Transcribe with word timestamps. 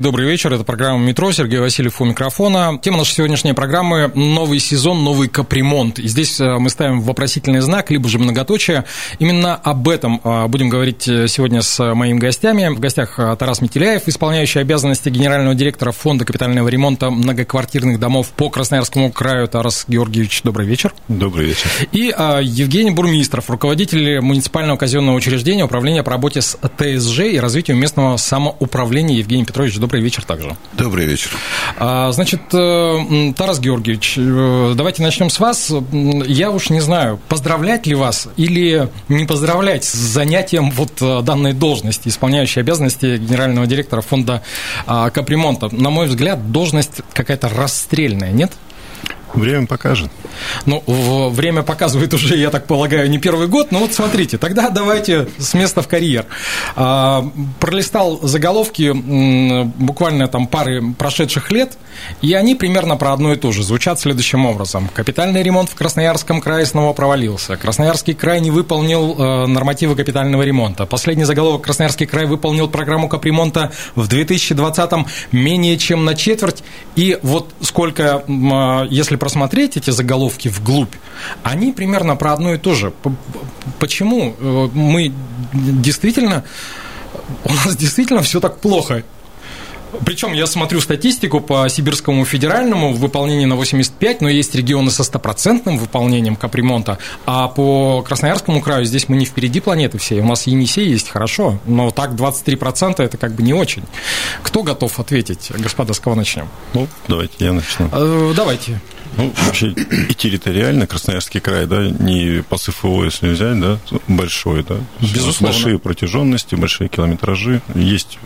Добрый 0.00 0.26
вечер, 0.26 0.50
это 0.54 0.64
программа 0.64 1.04
«Метро», 1.04 1.30
Сергей 1.30 1.58
Васильев 1.58 2.00
у 2.00 2.06
микрофона. 2.06 2.78
Тема 2.80 2.96
нашей 2.96 3.16
сегодняшней 3.16 3.52
программы– 3.52 4.10
новый 4.14 4.58
сезон, 4.58 5.04
новый 5.04 5.28
капремонт. 5.28 5.98
И 5.98 6.08
здесь 6.08 6.40
э, 6.40 6.56
мы 6.56 6.70
ставим 6.70 7.02
вопросительный 7.02 7.60
знак, 7.60 7.90
либо 7.90 8.08
же 8.08 8.18
многоточие. 8.18 8.86
Именно 9.18 9.56
об 9.56 9.86
этом 9.90 10.18
э, 10.24 10.46
будем 10.46 10.70
говорить 10.70 11.06
э, 11.06 11.28
сегодня 11.28 11.60
с 11.60 11.94
моими 11.94 12.18
гостями. 12.18 12.68
В 12.68 12.80
гостях 12.80 13.16
Тарас 13.38 13.60
Метеляев, 13.60 14.08
исполняющий 14.08 14.60
обязанности 14.60 15.10
генерального 15.10 15.54
директора 15.54 15.92
Фонда 15.92 16.24
капитального 16.24 16.68
ремонта 16.68 17.10
многоквартирных 17.10 18.00
домов 18.00 18.30
по 18.30 18.48
Красноярскому 18.48 19.12
краю. 19.12 19.48
Тарас 19.48 19.84
Георгиевич, 19.86 20.40
добрый 20.44 20.66
вечер. 20.66 20.94
Добрый 21.08 21.44
вечер. 21.44 21.68
И 21.92 22.04
Евгений 22.40 22.90
Бурмистров, 22.90 23.50
руководитель 23.50 24.22
муниципального 24.22 24.78
казенного 24.78 25.14
учреждения 25.14 25.64
Управления 25.66 26.02
по 26.02 26.12
работе 26.12 26.40
с 26.40 26.56
ТСЖ 26.78 27.18
и 27.34 27.38
развитию 27.38 27.76
местного 27.76 28.16
самоуправления. 28.16 29.18
Евгений 29.18 29.44
Петрович, 29.44 29.76
добрый 29.76 29.89
добрый 29.90 30.02
вечер 30.04 30.24
также. 30.24 30.56
Добрый 30.74 31.04
вечер. 31.04 31.30
А, 31.76 32.12
значит, 32.12 32.42
э, 32.52 33.32
Тарас 33.36 33.58
Георгиевич, 33.58 34.14
э, 34.18 34.74
давайте 34.76 35.02
начнем 35.02 35.30
с 35.30 35.40
вас. 35.40 35.72
Я 36.28 36.52
уж 36.52 36.70
не 36.70 36.78
знаю, 36.78 37.18
поздравлять 37.28 37.88
ли 37.88 37.96
вас 37.96 38.28
или 38.36 38.88
не 39.08 39.26
поздравлять 39.26 39.82
с 39.82 39.92
занятием 39.92 40.70
вот 40.70 40.92
э, 41.02 41.22
данной 41.22 41.54
должности, 41.54 42.08
исполняющей 42.08 42.62
обязанности 42.62 43.16
генерального 43.16 43.66
директора 43.66 44.00
фонда 44.00 44.42
а, 44.86 45.10
капремонта. 45.10 45.74
На 45.74 45.90
мой 45.90 46.06
взгляд, 46.06 46.52
должность 46.52 47.00
какая-то 47.12 47.48
расстрельная, 47.48 48.30
нет? 48.30 48.52
Время 49.34 49.66
покажет. 49.66 50.10
Ну, 50.66 50.82
время 51.30 51.62
показывает 51.62 52.12
уже, 52.14 52.36
я 52.36 52.50
так 52.50 52.66
полагаю, 52.66 53.08
не 53.08 53.18
первый 53.18 53.46
год. 53.46 53.70
Но 53.70 53.78
вот 53.78 53.92
смотрите, 53.92 54.38
тогда 54.38 54.70
давайте 54.70 55.28
с 55.38 55.54
места 55.54 55.82
в 55.82 55.88
карьер. 55.88 56.26
А, 56.76 57.28
пролистал 57.60 58.20
заголовки 58.22 58.92
буквально 59.78 60.28
там 60.28 60.46
пары 60.46 60.82
прошедших 60.98 61.52
лет, 61.52 61.78
и 62.22 62.34
они 62.34 62.54
примерно 62.54 62.96
про 62.96 63.12
одно 63.12 63.32
и 63.32 63.36
то 63.36 63.52
же. 63.52 63.62
Звучат 63.62 64.00
следующим 64.00 64.46
образом. 64.46 64.88
Капитальный 64.92 65.42
ремонт 65.42 65.70
в 65.70 65.74
Красноярском 65.74 66.40
крае 66.40 66.66
снова 66.66 66.92
провалился. 66.92 67.56
Красноярский 67.56 68.14
край 68.14 68.40
не 68.40 68.50
выполнил 68.50 69.16
э, 69.16 69.46
нормативы 69.46 69.94
капитального 69.94 70.42
ремонта. 70.42 70.86
Последний 70.86 71.24
заголовок 71.24 71.62
Красноярский 71.62 72.06
край 72.06 72.26
выполнил 72.26 72.68
программу 72.68 73.08
капремонта 73.08 73.72
в 73.94 74.08
2020-м 74.08 75.06
менее 75.32 75.78
чем 75.78 76.04
на 76.04 76.14
четверть. 76.14 76.62
И 76.96 77.18
вот 77.22 77.50
сколько, 77.60 78.24
если 78.90 79.16
просмотреть 79.20 79.76
эти 79.76 79.90
заголовки 79.90 80.48
вглубь, 80.48 80.94
они 81.44 81.72
примерно 81.72 82.16
про 82.16 82.32
одно 82.32 82.54
и 82.54 82.58
то 82.58 82.74
же. 82.74 82.92
Почему 83.78 84.34
э, 84.36 84.68
мы 84.74 85.12
действительно, 85.52 86.44
у 87.44 87.52
нас 87.52 87.76
действительно 87.76 88.22
все 88.22 88.40
так 88.40 88.58
плохо? 88.58 89.04
Причем 90.04 90.32
я 90.32 90.46
смотрю 90.46 90.80
статистику 90.80 91.40
по 91.40 91.68
Сибирскому 91.68 92.24
федеральному 92.24 92.92
в 92.92 93.00
выполнении 93.00 93.44
на 93.44 93.56
85, 93.56 94.20
но 94.20 94.28
есть 94.28 94.54
регионы 94.54 94.90
со 94.90 95.04
стопроцентным 95.04 95.78
выполнением 95.78 96.36
капремонта, 96.36 96.98
а 97.26 97.48
по 97.48 98.02
Красноярскому 98.02 98.60
краю 98.60 98.84
здесь 98.84 99.08
мы 99.08 99.16
не 99.16 99.24
впереди 99.24 99.60
планеты 99.60 99.98
всей, 99.98 100.20
у 100.20 100.26
нас 100.26 100.46
Енисей 100.46 100.88
есть, 100.88 101.08
хорошо, 101.08 101.58
но 101.66 101.90
так 101.90 102.12
23% 102.12 103.02
это 103.02 103.16
как 103.16 103.34
бы 103.34 103.42
не 103.42 103.52
очень. 103.52 103.82
Кто 104.42 104.62
готов 104.62 104.98
ответить, 105.00 105.50
господа, 105.58 105.92
с 105.92 106.00
кого 106.00 106.14
начнем? 106.14 106.48
Ну, 106.74 106.86
давайте 107.08 107.34
я 107.38 107.52
начну. 107.52 107.88
Э, 107.92 108.32
давайте. 108.34 108.80
Ну, 109.16 109.32
вообще 109.44 109.68
и 109.68 110.14
территориально 110.14 110.86
Красноярский 110.86 111.40
край, 111.40 111.66
да, 111.66 111.88
не 111.88 112.42
по 112.42 112.56
СФО, 112.56 113.04
если 113.04 113.28
взять, 113.28 113.60
да, 113.60 113.78
большой, 114.08 114.62
да. 114.62 114.76
Безусловно. 115.00 115.54
Большие 115.54 115.78
протяженности, 115.78 116.54
большие 116.54 116.88
километражи. 116.88 117.60
Есть 117.74 118.18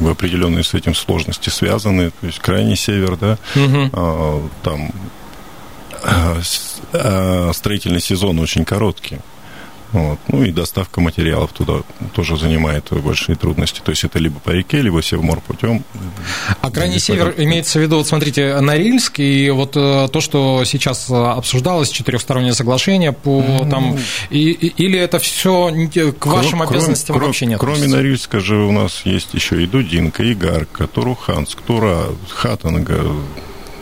э, 0.00 0.10
определенные 0.10 0.64
с 0.64 0.74
этим 0.74 0.94
сложности 0.94 1.48
связаны, 1.48 2.10
то 2.10 2.26
есть 2.26 2.38
крайний 2.38 2.76
север, 2.76 3.16
да, 3.16 3.38
угу. 3.54 4.50
там 4.62 4.92
а, 6.02 6.40
а, 6.92 7.50
строительный 7.54 8.00
сезон 8.00 8.38
очень 8.38 8.64
короткий. 8.64 9.18
Вот. 9.94 10.18
Ну 10.26 10.42
и 10.42 10.50
доставка 10.50 11.00
материалов 11.00 11.52
туда 11.52 11.82
тоже 12.14 12.36
занимает 12.36 12.88
большие 12.90 13.36
трудности. 13.36 13.80
То 13.82 13.90
есть 13.90 14.02
это 14.02 14.18
либо 14.18 14.40
по 14.40 14.50
реке, 14.50 14.82
либо 14.82 15.00
севморпутем. 15.00 15.84
А 16.60 16.70
крайний 16.72 16.98
север 16.98 17.26
пойдет. 17.26 17.44
имеется 17.44 17.78
в 17.78 17.82
виду, 17.82 17.98
вот 17.98 18.08
смотрите, 18.08 18.58
Норильск, 18.60 19.20
и 19.20 19.50
вот 19.50 19.76
э, 19.76 20.08
то, 20.12 20.20
что 20.20 20.64
сейчас 20.64 21.08
обсуждалось, 21.08 21.90
четырехстороннее 21.90 22.54
соглашение 22.54 23.12
по 23.12 23.40
mm. 23.40 23.70
там, 23.70 23.96
и, 24.30 24.50
и, 24.50 24.66
или 24.84 24.98
это 24.98 25.20
все 25.20 25.70
к 26.18 26.26
вашим 26.26 26.58
кроме, 26.58 26.70
обязанностям 26.70 27.14
кроме, 27.14 27.26
вообще 27.28 27.46
нет? 27.46 27.60
Кроме 27.60 27.86
Норильска 27.86 28.40
же 28.40 28.56
у 28.56 28.72
нас 28.72 29.02
есть 29.04 29.32
еще 29.32 29.62
и 29.62 29.66
Дудинка, 29.66 30.30
Игарка, 30.30 30.88
Туруханск, 30.88 31.60
Тура, 31.60 32.06
Хатанга, 32.30 33.00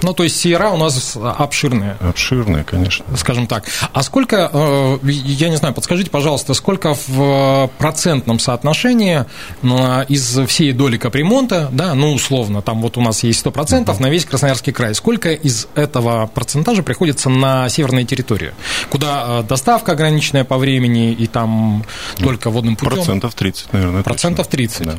ну, 0.03 0.13
то 0.13 0.23
есть 0.23 0.39
севера 0.39 0.71
у 0.71 0.77
нас 0.77 1.17
обширные. 1.17 1.97
Обширные, 2.01 2.65
конечно. 2.65 3.05
Скажем 3.17 3.47
так. 3.47 3.65
А 3.93 4.03
сколько, 4.03 4.51
э, 4.53 4.99
я 5.03 5.49
не 5.49 5.57
знаю, 5.57 5.75
подскажите, 5.75 6.11
пожалуйста, 6.11 6.55
сколько 6.55 6.95
в 7.07 7.71
процентном 7.79 8.39
соотношении 8.39 9.25
э, 9.63 10.05
из 10.09 10.39
всей 10.47 10.73
доли 10.73 10.97
капремонта, 10.97 11.69
да, 11.73 11.95
ну, 11.95 12.13
условно, 12.13 12.63
там 12.63 12.81
вот 12.83 12.97
у 12.97 13.01
нас 13.01 13.23
есть 13.23 13.45
100% 13.45 13.85
uh-huh. 13.85 14.03
на 14.03 14.11
весь 14.11 14.25
Красноярский 14.25 14.73
край, 14.73 14.95
сколько 14.95 15.33
из 15.33 15.69
этого 15.75 16.27
процентажа 16.27 16.83
приходится 16.83 17.29
на 17.29 17.69
северные 17.69 18.05
территории, 18.05 18.53
куда 18.91 19.41
э, 19.41 19.43
доставка 19.49 19.93
ограниченная 19.93 20.45
по 20.45 20.59
времени 20.59 21.13
и 21.13 21.27
там 21.27 21.85
ну, 22.19 22.27
только 22.27 22.51
водным 22.51 22.77
путем? 22.77 22.97
Процентов 22.97 23.35
30, 23.35 23.73
наверное. 23.73 24.03
Процентов 24.03 24.47
30. 24.49 24.87
Да. 24.87 24.95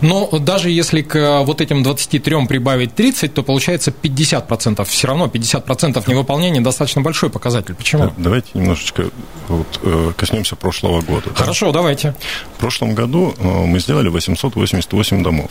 Но 0.00 0.28
даже 0.38 0.70
если 0.70 1.02
к 1.02 1.42
вот 1.42 1.60
этим 1.60 1.82
23 1.82 2.46
прибавить 2.46 2.94
30, 2.94 3.34
то 3.34 3.42
получается 3.42 3.90
50 3.90 4.39
50%. 4.40 4.84
Все 4.84 5.06
равно 5.06 5.26
50% 5.26 6.02
невыполнения 6.08 6.60
достаточно 6.60 7.02
большой 7.02 7.30
показатель. 7.30 7.74
Почему? 7.74 8.12
Давайте 8.16 8.48
немножечко 8.54 9.10
вот, 9.48 9.80
э, 9.82 10.12
коснемся 10.16 10.56
прошлого 10.56 11.00
года. 11.02 11.30
Хорошо, 11.34 11.66
да? 11.66 11.72
давайте. 11.74 12.14
В 12.56 12.60
прошлом 12.60 12.94
году 12.94 13.34
э, 13.38 13.64
мы 13.66 13.78
сделали 13.80 14.08
888 14.08 15.22
домов. 15.22 15.50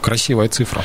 Красивая 0.00 0.48
цифра. 0.48 0.84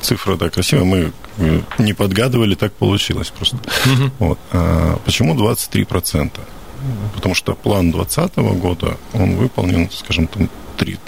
Цифра, 0.00 0.36
да, 0.36 0.50
красивая. 0.50 0.84
Мы 0.84 1.12
э, 1.38 1.60
не 1.78 1.92
подгадывали, 1.92 2.54
так 2.54 2.72
получилось 2.72 3.30
просто. 3.30 3.56
Угу. 3.56 4.10
Вот. 4.18 4.38
А 4.52 4.98
почему 5.04 5.34
23%? 5.34 6.30
Потому 7.14 7.34
что 7.34 7.54
план 7.54 7.90
2020 7.90 8.36
года, 8.60 8.96
он 9.14 9.36
выполнен, 9.36 9.90
скажем, 9.90 10.26
там, 10.26 10.50
3, 10.76 10.98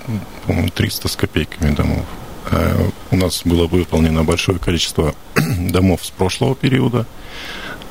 300 0.75 1.09
с 1.09 1.17
копейками 1.17 1.75
домов. 1.75 2.05
Э, 2.51 2.91
у 3.11 3.17
нас 3.17 3.43
было 3.45 3.67
выполнено 3.67 4.25
большое 4.25 4.59
количество 4.59 5.15
домов 5.35 6.05
с 6.05 6.11
прошлого 6.11 6.55
периода. 6.55 7.07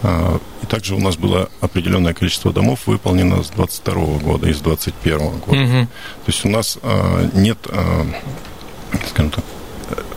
Э, 0.02 0.38
и 0.64 0.66
также 0.66 0.96
у 0.96 1.00
нас 1.00 1.18
было 1.18 1.50
определенное 1.62 2.14
количество 2.14 2.54
домов 2.54 2.88
выполнено 2.88 3.44
с 3.44 3.50
22 3.50 3.94
года 4.20 4.50
и 4.50 4.54
с 4.54 4.60
21 4.60 5.18
года. 5.40 5.62
Угу. 5.62 5.88
То 5.88 6.28
есть 6.28 6.46
у 6.46 6.50
нас 6.50 6.78
э, 6.82 7.30
нет, 7.34 7.58
скажем 9.10 9.32
так, 9.32 9.44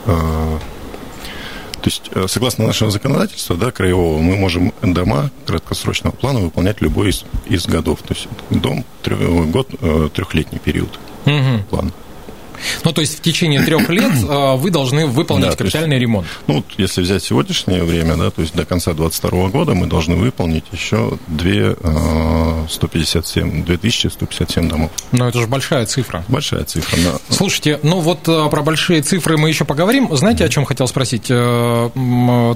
то 0.05 1.85
есть, 1.85 2.11
согласно 2.27 2.67
нашего 2.67 2.91
законодательства, 2.91 3.55
да, 3.55 3.71
краевого, 3.71 4.19
мы 4.19 4.35
можем 4.35 4.73
дома 4.81 5.31
краткосрочного 5.45 6.13
плана 6.13 6.39
выполнять 6.39 6.81
любой 6.81 7.11
из, 7.11 7.23
из 7.45 7.67
годов. 7.67 8.01
То 8.01 8.13
есть 8.13 8.27
дом, 8.49 8.83
год, 9.51 9.69
трехлетний 10.13 10.59
период 10.59 10.99
угу. 11.25 11.63
плана. 11.69 11.91
Ну, 12.83 12.91
то 12.91 13.01
есть 13.01 13.19
в 13.19 13.21
течение 13.21 13.61
трех 13.63 13.89
лет 13.89 14.11
э, 14.29 14.55
вы 14.55 14.71
должны 14.71 15.05
выполнить 15.05 15.49
да, 15.49 15.55
капитальный 15.55 15.95
есть, 15.95 16.01
ремонт. 16.01 16.27
Ну, 16.47 16.55
вот 16.55 16.65
если 16.77 17.01
взять 17.01 17.23
сегодняшнее 17.23 17.83
время, 17.83 18.15
да, 18.15 18.29
то 18.31 18.41
есть 18.41 18.55
до 18.55 18.65
конца 18.65 18.93
2022 18.93 19.49
года 19.49 19.73
мы 19.73 19.87
должны 19.87 20.15
выполнить 20.15 20.65
еще 20.71 21.17
2, 21.27 22.67
157, 22.69 23.65
2157 23.65 24.69
домов. 24.69 24.91
Ну, 25.11 25.25
это 25.25 25.39
же 25.39 25.47
большая 25.47 25.85
цифра. 25.85 26.23
Большая 26.27 26.63
цифра, 26.65 26.97
да. 27.03 27.19
Слушайте, 27.29 27.79
ну 27.83 27.99
вот 27.99 28.27
э, 28.27 28.49
про 28.49 28.61
большие 28.61 29.01
цифры 29.01 29.37
мы 29.37 29.49
еще 29.49 29.65
поговорим. 29.65 30.15
Знаете, 30.15 30.45
о 30.45 30.49
чем 30.49 30.65
хотел 30.65 30.87
спросить, 30.87 31.27
э, 31.29 31.89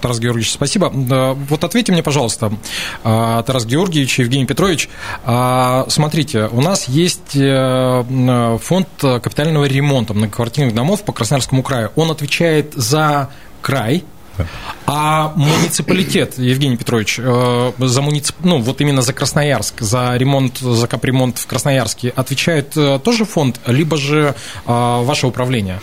Тарас 0.01 0.19
Георгиевич? 0.19 0.51
Спасибо. 0.51 0.91
Вот 0.94 1.63
ответьте 1.63 1.91
мне, 1.91 2.03
пожалуйста, 2.03 2.51
Тарас 3.03 3.65
Георгиевич, 3.65 4.19
Евгений 4.19 4.45
Петрович. 4.45 4.89
Смотрите, 5.88 6.50
у 6.51 6.61
нас 6.61 6.88
есть 6.88 7.33
фонд 7.33 8.88
капитального 9.00 9.65
ремонта 9.65 9.93
ремонтом 9.94 10.18
многоквартирных 10.18 10.74
домов 10.74 11.04
по 11.04 11.13
Красноярскому 11.13 11.62
краю, 11.62 11.92
он 11.95 12.10
отвечает 12.10 12.74
за 12.74 13.30
край, 13.62 14.04
а 14.88 15.31
муниципалитет, 15.36 16.40
Евгений 16.40 16.75
Петрович, 16.75 17.19
э, 17.19 17.72
за 17.78 18.01
муницип... 18.01 18.36
ну, 18.44 18.57
вот 18.57 18.81
именно 18.81 19.04
за 19.04 19.13
Красноярск, 19.13 19.81
за 19.81 20.18
ремонт, 20.18 20.57
за 20.57 20.88
капремонт 20.88 21.38
в 21.38 21.45
Красноярске 21.45 22.10
отвечает 22.10 22.75
э, 22.75 23.00
тоже 23.04 23.25
фонд, 23.25 23.60
либо 23.68 23.95
же 23.95 24.34
э, 24.34 24.34
ваше 24.66 25.28
управление? 25.28 25.80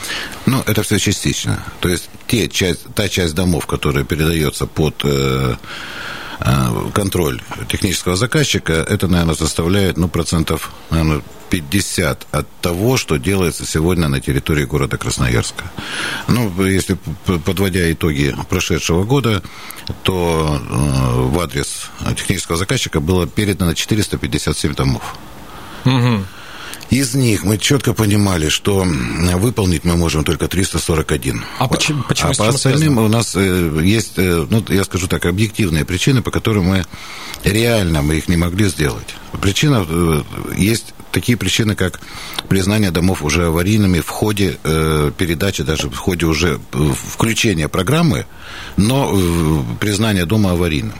Ну, 0.47 0.61
это 0.67 0.83
все 0.83 0.99
частично. 0.99 1.63
То 1.79 1.89
есть 1.89 2.11
те 2.27 2.49
часть, 2.49 2.93
та 2.93 3.09
часть 3.09 3.37
домов, 3.37 3.67
которая 3.67 4.03
передается 4.05 4.67
под 4.67 5.05
контроль 6.95 7.43
технического 7.69 8.17
заказчика, 8.17 8.73
это, 8.73 9.09
наверное, 9.09 9.35
составляет, 9.35 9.97
ну, 9.97 10.09
процентов, 10.09 10.71
наверное, 10.91 11.23
50 11.51 12.27
от 12.31 12.49
того, 12.61 12.97
что 12.97 13.17
делается 13.17 13.67
сегодня 13.67 14.09
на 14.09 14.21
территории 14.21 14.65
города 14.65 14.97
Красноярска. 14.97 15.65
Ну, 16.29 16.65
если 16.65 16.97
подводя 17.45 17.91
итоги 17.93 18.35
прошедшего 18.49 19.05
года, 19.05 19.43
то 20.03 20.61
э, 20.61 21.21
в 21.29 21.41
адрес 21.41 21.91
технического 22.17 22.57
заказчика 22.57 23.01
было 23.01 23.27
передано 23.27 23.75
457 23.75 24.75
домов. 24.75 25.17
Угу. 25.85 26.25
Из 26.91 27.15
них 27.15 27.45
мы 27.45 27.57
четко 27.57 27.95
понимали, 27.95 28.49
что 28.49 28.85
выполнить 29.37 29.85
мы 29.85 29.97
можем 29.97 30.25
только 30.25 30.49
341. 30.49 31.45
А 31.59 31.69
почему? 31.69 32.03
почему 32.03 32.33
а 32.33 32.35
по 32.35 32.49
остальным 32.49 32.81
связано? 32.81 33.03
у 33.03 33.09
нас 33.09 33.37
э, 33.37 33.81
есть, 33.85 34.15
э, 34.17 34.47
ну, 34.51 34.65
я 34.69 34.83
скажу 34.83 35.07
так, 35.07 35.25
объективные 35.25 35.85
причины, 35.85 36.21
по 36.21 36.33
которым 36.33 36.65
мы 36.65 36.85
реально 37.45 38.03
мы 38.03 38.17
их 38.17 38.29
не 38.29 38.37
могли 38.37 38.69
сделать. 38.69 39.15
Причина 39.41 39.87
э, 39.89 40.23
есть 40.57 40.93
такие 41.13 41.39
причины, 41.39 41.77
как 41.77 42.01
признание 42.49 42.91
домов 42.91 43.23
уже 43.23 43.47
аварийными 43.47 44.01
в 44.01 44.09
ходе 44.09 44.59
э, 44.65 45.13
передачи, 45.17 45.63
даже 45.63 45.89
в 45.89 45.97
ходе 45.97 46.27
уже 46.27 46.59
включения 46.73 47.69
программы, 47.69 48.27
но 48.77 49.65
признание 49.79 50.27
дома 50.27 50.53
аварийным. 50.53 50.95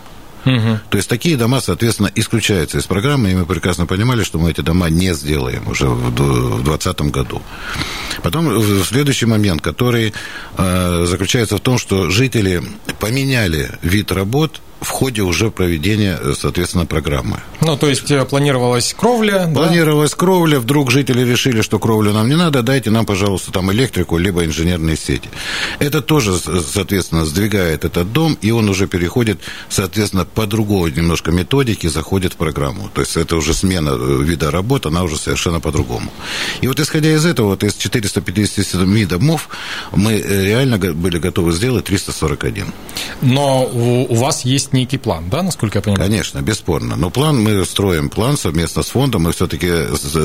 То 0.45 0.97
есть 0.97 1.09
такие 1.09 1.37
дома, 1.37 1.61
соответственно, 1.61 2.11
исключаются 2.15 2.79
из 2.79 2.87
программы, 2.87 3.33
и 3.33 3.35
мы 3.35 3.47
прекрасно 3.47 3.87
понимали, 3.87 4.23
что 4.23 4.39
мы 4.39 4.51
эти 4.51 4.61
дома 4.61 4.89
не 4.89 5.15
сделаем 5.15 5.69
уже 5.69 5.89
в 5.89 6.15
2020 6.15 7.01
году. 7.13 7.43
Потом 8.23 8.63
следующий 8.85 9.27
момент, 9.27 9.63
который 9.63 10.13
э, 10.57 11.05
заключается 11.07 11.57
в 11.57 11.61
том, 11.61 11.79
что 11.79 12.11
жители 12.11 12.63
поменяли 12.99 13.71
вид 13.83 14.13
работ 14.13 14.61
в 14.81 14.89
ходе 14.89 15.23
уже 15.23 15.51
проведения, 15.51 16.19
соответственно, 16.35 16.87
программы. 16.87 17.41
Ну, 17.61 17.77
то 17.77 17.89
есть 17.89 18.11
э, 18.11 18.25
планировалась 18.25 18.95
кровля, 18.95 19.51
Планировалась 19.53 20.13
да? 20.13 20.17
кровля, 20.17 20.59
вдруг 20.59 20.91
жители 20.91 21.23
решили, 21.23 21.61
что 21.61 21.79
кровлю 21.79 22.13
нам 22.13 22.29
не 22.29 22.37
надо, 22.37 22.63
дайте 22.63 22.91
нам, 22.91 23.05
пожалуйста, 23.05 23.53
там 23.53 23.71
электрику, 23.73 24.17
либо 24.17 24.45
инженерные 24.45 24.97
сети. 24.97 25.29
Это 25.79 26.01
тоже, 26.01 26.33
соответственно, 26.39 27.27
сдвигает 27.27 27.85
этот 27.85 28.13
дом, 28.13 28.39
и 28.41 28.51
он 28.51 28.69
уже 28.69 28.87
переходит, 28.87 29.41
соответственно, 29.69 30.25
по 30.25 30.47
другой 30.47 30.93
немножко 30.93 31.31
методике 31.31 31.91
заходит 31.91 32.33
в 32.33 32.37
программу. 32.37 32.89
То 32.95 33.03
есть 33.03 33.17
это 33.17 33.37
уже 33.37 33.53
смена 33.53 33.91
э, 33.91 34.23
вида 34.23 34.51
работы, 34.51 34.89
она 34.89 35.03
уже 35.03 35.19
совершенно 35.19 35.61
по-другому. 35.61 36.11
И 36.63 36.67
вот 36.67 36.81
исходя 36.81 37.13
из 37.13 37.27
этого, 37.27 37.49
вот 37.49 37.65
из 37.65 37.75
457 37.75 39.07
домов, 39.07 39.49
мы 39.93 40.13
э, 40.13 40.45
реально 40.45 40.79
были 40.79 41.19
готовы 41.19 41.53
сделать 41.53 41.85
341. 41.85 42.73
Но 43.21 43.65
у 43.65 44.15
вас 44.15 44.45
есть 44.45 44.70
есть 44.71 44.73
некий 44.73 44.99
план, 44.99 45.29
да, 45.31 45.43
насколько 45.43 45.79
я 45.79 45.83
понимаю? 45.83 46.09
Конечно, 46.09 46.41
бесспорно. 46.41 46.97
Но 46.97 47.11
план, 47.11 47.43
мы 47.43 47.65
строим 47.65 48.09
план 48.09 48.37
совместно 48.37 48.83
с 48.83 48.89
фондом, 48.89 49.23
мы 49.23 49.33
все-таки 49.33 49.69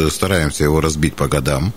стараемся 0.10 0.64
его 0.64 0.82
разбить 0.82 1.16
по 1.16 1.28
годам. 1.28 1.74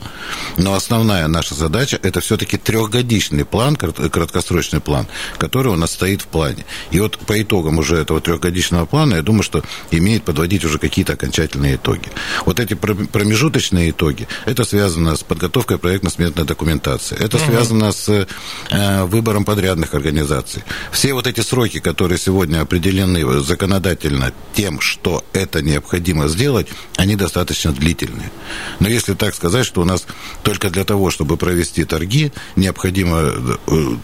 Но 0.57 0.75
основная 0.75 1.29
наша 1.29 1.55
задача– 1.55 1.99
это 2.03 2.21
все-таки 2.21 2.57
трехгодичный 2.57 3.45
план, 3.45 3.77
краткосрочный 3.77 4.81
план, 4.81 5.07
который 5.39 5.73
у 5.73 5.77
нас 5.77 5.93
стоит 5.93 6.23
в 6.23 6.27
плане. 6.27 6.65
И 6.91 7.01
вот 7.01 7.19
по 7.19 7.41
итогам 7.41 7.79
уже 7.79 7.97
этого 7.97 8.21
трехгодичного 8.21 8.87
плана, 8.87 9.17
я 9.17 9.23
думаю, 9.23 9.43
что 9.43 9.63
имеет 9.91 10.25
подводить 10.25 10.65
уже 10.65 10.79
какие-то 10.79 11.15
окончательные 11.15 11.77
итоги. 11.77 12.09
Вот 12.47 12.61
эти 12.61 12.75
промежуточные 12.75 13.91
итоги, 13.91 14.29
это 14.47 14.65
связано 14.65 15.17
с 15.17 15.23
подготовкой 15.23 15.79
проектно-сметной 15.79 16.45
документации, 16.45 17.17
это 17.19 17.37
угу. 17.37 17.47
связано 17.47 17.93
с 17.93 18.27
э, 18.71 19.05
выбором 19.05 19.45
подрядных 19.45 19.95
организаций. 19.95 20.63
Все 20.93 21.15
вот 21.15 21.27
эти 21.27 21.41
сроки, 21.41 21.81
которые 21.81 22.19
сегодня 22.19 22.58
определены 22.63 23.41
законодательно 23.41 24.33
тем, 24.55 24.81
что 24.81 25.25
это 25.33 25.63
необходимо 25.63 26.29
сделать, 26.29 26.69
они 26.97 27.17
достаточно 27.17 27.73
длительные. 27.73 28.31
Но 28.81 28.89
если 28.89 29.15
так 29.15 29.35
сказать, 29.35 29.67
что 29.67 29.83
у 29.83 29.85
нас 29.85 30.07
только 30.43 30.71
для 30.71 30.85
того, 30.85 31.11
чтобы 31.11 31.37
провести 31.37 31.85
торги, 31.85 32.33
необходимо 32.57 33.19
э, 33.19 33.97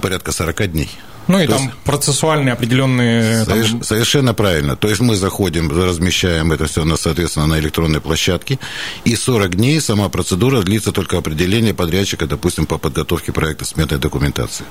порядка 0.00 0.32
40 0.32 0.72
дней. 0.72 0.90
Ну 1.28 1.38
и 1.38 1.46
То 1.46 1.52
там 1.52 1.62
есть... 1.62 1.74
процессуальные 1.84 2.52
определенные... 2.52 3.44
Соверш... 3.44 3.70
Там... 3.70 3.82
Совершенно 3.82 4.34
правильно. 4.34 4.76
То 4.76 4.88
есть 4.88 5.00
мы 5.00 5.16
заходим, 5.16 5.70
размещаем 5.70 6.52
это 6.52 6.66
все, 6.66 6.84
соответственно, 6.96 7.46
на 7.46 7.58
электронной 7.58 8.00
площадке, 8.00 8.58
и 9.04 9.14
40 9.14 9.56
дней 9.56 9.80
сама 9.80 10.08
процедура 10.08 10.62
длится 10.62 10.92
только 10.92 11.18
определение 11.18 11.74
подрядчика, 11.74 12.26
допустим, 12.26 12.66
по 12.66 12.78
подготовке 12.78 13.32
проекта 13.32 13.64
сметной 13.64 13.98
документации. 13.98 14.64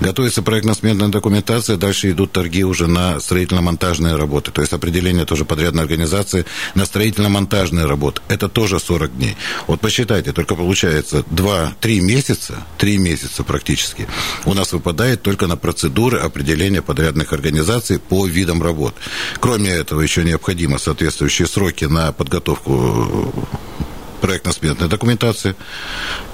Готовится 0.00 0.42
проектно-сметная 0.42 1.08
документация, 1.08 1.76
дальше 1.76 2.10
идут 2.10 2.32
торги 2.32 2.64
уже 2.64 2.86
на 2.86 3.18
строительно-монтажные 3.20 4.16
работы. 4.16 4.52
То 4.52 4.60
есть 4.60 4.72
определение 4.72 5.24
тоже 5.24 5.44
подрядной 5.44 5.82
организации 5.82 6.44
на 6.74 6.86
строительно-монтажные 6.86 7.86
работы. 7.86 8.22
Это 8.28 8.48
тоже 8.48 8.78
40 8.78 9.16
дней. 9.16 9.36
Вот 9.66 9.80
посчитайте, 9.80 10.32
только 10.32 10.54
получается 10.54 11.24
2-3 11.30 12.00
месяца, 12.00 12.54
3 12.78 12.98
месяца 12.98 13.42
практически, 13.42 14.06
у 14.44 14.54
нас 14.54 14.72
выпадает 14.72 15.22
только 15.22 15.46
на 15.46 15.56
процедуру 15.56 15.95
процедуры 15.96 16.18
определения 16.18 16.82
подрядных 16.82 17.32
организаций 17.32 17.98
по 17.98 18.26
видам 18.26 18.62
работ. 18.62 18.94
Кроме 19.40 19.70
этого, 19.70 20.02
еще 20.02 20.24
необходимо 20.24 20.78
соответствующие 20.78 21.48
сроки 21.48 21.86
на 21.86 22.12
подготовку 22.12 23.32
проектно-сметной 24.20 24.88
документации 24.88 25.54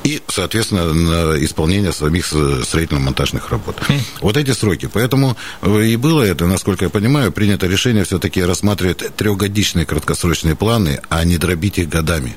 и, 0.03 0.21
соответственно, 0.29 0.93
на 0.93 1.45
исполнение 1.45 1.93
самих 1.93 2.27
строительно-монтажных 2.27 3.51
работ. 3.51 3.77
Хм. 3.89 4.01
Вот 4.21 4.37
эти 4.37 4.53
сроки. 4.53 4.89
Поэтому 4.93 5.37
и 5.65 5.97
было 5.97 6.23
это, 6.23 6.47
насколько 6.47 6.85
я 6.85 6.91
понимаю, 6.91 7.31
принято 7.31 7.69
решение 7.69 8.03
все-таки 8.03 8.43
рассматривать 8.43 9.17
трехгодичные 9.17 9.87
краткосрочные 9.87 10.57
планы, 10.57 11.01
а 11.09 11.25
не 11.25 11.39
дробить 11.39 11.79
их 11.79 11.89
годами. 11.89 12.35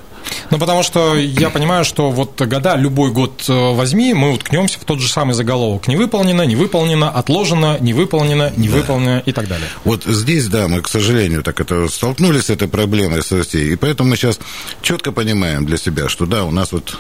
Ну, 0.52 0.58
потому 0.58 0.84
что 0.84 1.16
я 1.16 1.50
понимаю, 1.50 1.86
что 1.86 2.12
вот 2.12 2.42
года, 2.42 2.76
любой 2.76 3.12
год 3.12 3.46
э, 3.48 3.74
возьми, 3.74 4.14
мы 4.14 4.34
уткнемся 4.34 4.80
в 4.80 4.86
тот 4.86 5.00
же 5.00 5.08
самый 5.08 5.34
заголовок. 5.34 5.88
Не 5.88 5.96
выполнено, 5.96 6.44
не 6.44 6.56
выполнено, 6.56 7.10
отложено, 7.10 7.78
не 7.80 7.94
выполнено, 7.94 8.52
не 8.56 8.68
да. 8.68 8.76
выполнено 8.76 9.24
и 9.26 9.32
так 9.32 9.48
далее. 9.48 9.68
Вот 9.84 10.04
здесь, 10.06 10.48
да, 10.48 10.68
мы, 10.68 10.82
к 10.82 10.88
сожалению, 10.88 11.44
так 11.44 11.60
это 11.60 11.88
столкнулись 11.88 12.46
с 12.46 12.50
этой 12.50 12.68
проблемой 12.68 13.24
с 13.24 13.32
Россией, 13.32 13.74
и 13.74 13.76
поэтому 13.76 14.10
мы 14.10 14.16
сейчас 14.16 14.40
четко 14.82 15.12
понимаем 15.12 15.66
для 15.66 15.78
себя, 15.78 16.10
что 16.10 16.26
да, 16.26 16.44
у 16.46 16.52
нас 16.52 16.72
вот 16.72 16.98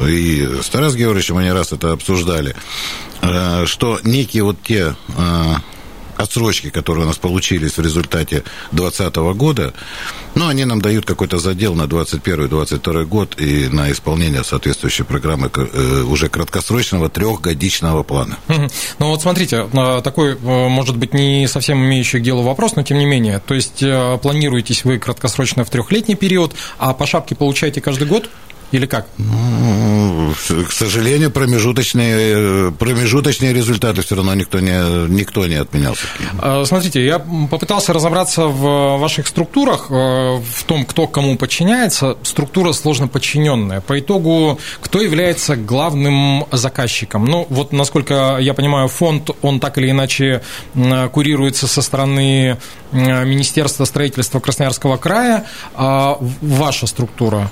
и 0.00 0.48
с 0.62 0.68
Тарас 0.68 0.94
Георгиевичем 0.94 1.36
мы 1.36 1.44
не 1.44 1.52
раз 1.52 1.72
это 1.72 1.92
обсуждали, 1.92 2.54
э, 3.22 3.66
что 3.66 4.00
некие 4.02 4.42
вот 4.42 4.56
те 4.62 4.94
э, 5.16 5.54
отсрочки, 6.16 6.70
которые 6.70 7.04
у 7.04 7.06
нас 7.08 7.16
получились 7.16 7.76
в 7.76 7.80
результате 7.80 8.42
2020 8.72 9.16
года, 9.36 9.74
ну, 10.34 10.48
они 10.48 10.64
нам 10.64 10.80
дают 10.80 11.06
какой-то 11.06 11.38
задел 11.38 11.74
на 11.74 11.82
2021-2022 11.82 13.04
год 13.04 13.40
и 13.40 13.68
на 13.68 13.90
исполнение 13.90 14.44
соответствующей 14.44 15.04
программы 15.04 15.50
э, 15.54 16.02
уже 16.02 16.28
краткосрочного 16.28 17.08
трехгодичного 17.08 18.02
плана. 18.02 18.36
Ну, 18.98 19.08
вот 19.08 19.22
смотрите, 19.22 19.66
э, 19.72 20.00
такой, 20.02 20.32
э, 20.32 20.68
может 20.68 20.96
быть, 20.96 21.14
не 21.14 21.46
совсем 21.48 21.78
имеющий 21.78 22.18
к 22.18 22.22
делу 22.22 22.42
вопрос, 22.42 22.76
но 22.76 22.82
тем 22.82 22.98
не 22.98 23.06
менее, 23.06 23.40
то 23.46 23.54
есть 23.54 23.82
планируетесь 24.22 24.84
вы 24.84 24.98
краткосрочно 24.98 25.64
в 25.64 25.70
трехлетний 25.70 26.16
период, 26.16 26.54
а 26.78 26.92
по 26.92 27.06
шапке 27.06 27.34
получаете 27.34 27.80
каждый 27.80 28.06
год? 28.06 28.28
Или 28.72 28.86
как? 28.86 29.06
Ну, 29.16 30.34
к 30.68 30.72
сожалению, 30.72 31.30
промежуточные, 31.30 32.72
промежуточные 32.72 33.52
результаты 33.52 34.02
все 34.02 34.16
равно 34.16 34.34
никто 34.34 34.58
не, 34.58 35.08
никто 35.08 35.46
не 35.46 35.54
отменял. 35.54 35.94
А, 36.40 36.64
смотрите, 36.64 37.04
я 37.04 37.18
попытался 37.18 37.92
разобраться 37.92 38.46
в 38.46 38.98
ваших 38.98 39.28
структурах, 39.28 39.86
э, 39.90 39.94
в 39.94 40.64
том, 40.66 40.84
кто 40.84 41.06
кому 41.06 41.36
подчиняется. 41.36 42.16
Структура 42.22 42.72
сложно 42.72 43.06
подчиненная. 43.06 43.80
По 43.80 43.98
итогу, 44.00 44.58
кто 44.80 45.00
является 45.00 45.54
главным 45.54 46.44
заказчиком? 46.50 47.24
Ну, 47.24 47.46
вот, 47.48 47.72
насколько 47.72 48.38
я 48.40 48.52
понимаю, 48.52 48.88
фонд, 48.88 49.30
он 49.42 49.60
так 49.60 49.78
или 49.78 49.90
иначе 49.90 50.42
курируется 51.12 51.68
со 51.68 51.82
стороны 51.82 52.58
Министерства 52.92 53.84
строительства 53.84 54.40
Красноярского 54.40 54.96
края. 54.96 55.44
А 55.74 56.18
ваша 56.40 56.86
структура? 56.86 57.50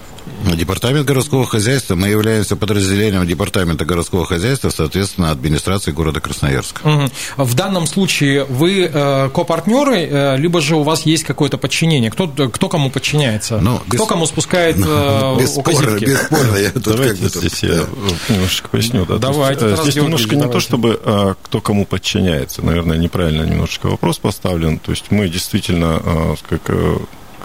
Департамент 0.54 1.06
городского 1.06 1.46
хозяйства, 1.46 1.94
мы 1.94 2.08
являемся 2.08 2.56
подразделением 2.56 3.26
Департамента 3.26 3.84
городского 3.84 4.26
хозяйства, 4.26 4.70
соответственно, 4.70 5.30
администрации 5.30 5.90
города 5.90 6.20
Красноярска. 6.20 6.86
Угу. 6.86 7.44
В 7.44 7.54
данном 7.54 7.86
случае 7.86 8.44
вы 8.44 8.90
э, 8.92 9.30
копартнеры, 9.34 10.08
э, 10.10 10.36
либо 10.36 10.60
же 10.60 10.76
у 10.76 10.82
вас 10.82 11.06
есть 11.06 11.24
какое-то 11.24 11.58
подчинение? 11.58 12.10
Кто, 12.10 12.28
кто 12.28 12.68
кому 12.68 12.90
подчиняется? 12.90 13.58
Ну, 13.60 13.80
без... 13.86 13.98
Кто 13.98 14.06
кому 14.06 14.26
спускает 14.26 14.76
э, 14.76 15.36
бесспорно, 15.38 15.98
бесспорно, 15.98 16.56
я 16.56 16.70
тут 16.70 16.82
Давайте 16.82 17.14
как 17.14 17.22
бы 17.22 17.28
здесь 17.28 17.60
тут, 17.60 17.62
я 17.62 17.76
да. 17.76 18.34
немножечко 18.34 18.68
поясню. 18.68 19.06
Да. 19.06 19.18
Давайте. 19.18 19.66
Есть, 19.66 19.82
здесь 19.82 19.96
немножко 19.96 20.30
давайте. 20.30 20.46
не 20.46 20.52
то, 20.52 20.60
чтобы 20.60 21.00
а, 21.04 21.34
кто 21.42 21.60
кому 21.60 21.86
подчиняется. 21.86 22.62
Наверное, 22.62 22.96
неправильно 22.96 23.42
немножечко 23.42 23.88
вопрос 23.88 24.18
поставлен. 24.18 24.78
То 24.78 24.90
есть 24.92 25.10
мы 25.10 25.28
действительно, 25.28 26.00
а, 26.04 26.34
как, 26.48 26.62
э, 26.68 26.98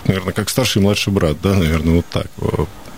наверное, 0.05 0.33
как 0.33 0.49
старший 0.49 0.81
и 0.81 0.83
младший 0.83 1.13
брат, 1.13 1.37
да, 1.41 1.53
наверное, 1.53 1.95
вот 1.97 2.05
так 2.07 2.27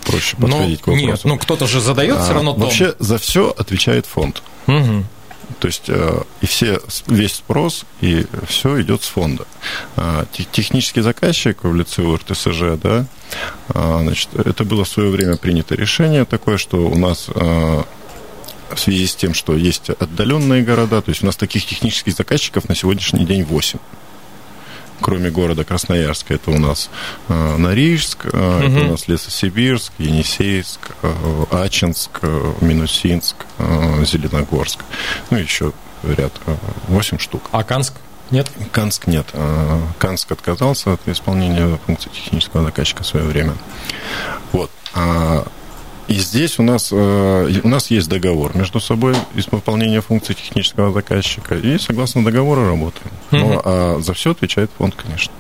проще 0.05 0.35
ну, 0.39 0.47
подходить 0.47 0.79
Но, 0.79 0.83
к 0.83 0.87
вопросу. 0.87 1.07
Нет, 1.07 1.19
ну 1.23 1.37
кто-то 1.37 1.67
же 1.67 1.79
задает 1.81 2.17
а, 2.17 2.23
все 2.23 2.33
равно 2.33 2.53
том. 2.53 2.63
Вообще 2.63 2.95
за 2.99 3.17
все 3.17 3.53
отвечает 3.57 4.05
фонд. 4.05 4.41
Угу. 4.67 5.05
То 5.59 5.67
есть 5.67 5.89
э, 5.89 6.23
и 6.41 6.45
все, 6.45 6.79
весь 7.07 7.33
спрос, 7.33 7.85
и 7.99 8.25
все 8.47 8.81
идет 8.81 9.03
с 9.03 9.07
фонда. 9.07 9.45
А, 9.95 10.25
технический 10.51 11.01
заказчик 11.01 11.63
в 11.63 11.75
лице 11.75 12.01
УРТСЖ, 12.01 12.79
да, 12.81 13.05
а, 13.69 13.99
значит, 14.01 14.29
это 14.33 14.63
было 14.63 14.85
в 14.85 14.89
свое 14.89 15.09
время 15.09 15.37
принято 15.37 15.75
решение 15.75 16.25
такое, 16.25 16.57
что 16.57 16.87
у 16.87 16.97
нас 16.97 17.27
а, 17.35 17.85
в 18.73 18.79
связи 18.79 19.05
с 19.05 19.15
тем, 19.15 19.33
что 19.33 19.55
есть 19.55 19.89
отдаленные 19.89 20.63
города, 20.63 21.01
то 21.01 21.09
есть 21.09 21.21
у 21.21 21.25
нас 21.25 21.35
таких 21.35 21.65
технических 21.65 22.13
заказчиков 22.13 22.69
на 22.69 22.75
сегодняшний 22.75 23.25
день 23.25 23.43
8 23.43 23.79
кроме 25.01 25.29
города 25.29 25.63
Красноярска, 25.63 26.35
это 26.35 26.51
у 26.51 26.57
нас 26.57 26.89
э, 27.27 27.57
Норильск, 27.57 28.25
э, 28.25 28.29
угу. 28.29 28.65
это 28.65 28.85
у 28.85 28.91
нас 28.91 29.07
Лесосибирск, 29.07 29.93
Енисейск, 29.97 30.79
э, 31.01 31.45
Ачинск, 31.51 32.19
э, 32.21 32.53
Минусинск, 32.61 33.35
э, 33.57 34.05
Зеленогорск. 34.05 34.79
Ну, 35.29 35.37
еще 35.37 35.73
ряд, 36.03 36.33
э, 36.45 36.55
8 36.87 37.17
штук. 37.17 37.43
А 37.51 37.63
Канск? 37.63 37.93
Нет? 38.31 38.49
Канск 38.71 39.07
нет. 39.07 39.27
Э, 39.33 39.81
Канск 39.99 40.31
отказался 40.31 40.93
от 40.93 41.07
исполнения 41.07 41.77
функций 41.85 42.11
технического 42.13 42.63
заказчика 42.63 43.03
в 43.03 43.07
свое 43.07 43.25
время. 43.25 43.53
Вот. 44.53 44.71
А 44.93 45.45
и 46.11 46.15
здесь 46.15 46.59
у 46.59 46.63
нас, 46.63 46.89
э, 46.91 47.59
у 47.63 47.67
нас 47.69 47.89
есть 47.89 48.09
договор 48.09 48.55
между 48.55 48.81
собой 48.81 49.15
из 49.33 49.47
выполнения 49.49 50.01
функций 50.01 50.35
технического 50.35 50.91
заказчика, 50.91 51.55
и 51.55 51.77
согласно 51.77 52.23
договору 52.25 52.67
работаем. 52.67 53.11
Ну, 53.31 53.61
а 53.63 53.99
за 54.01 54.13
все 54.13 54.31
отвечает 54.31 54.69
фонд, 54.77 54.95
конечно. 54.95 55.31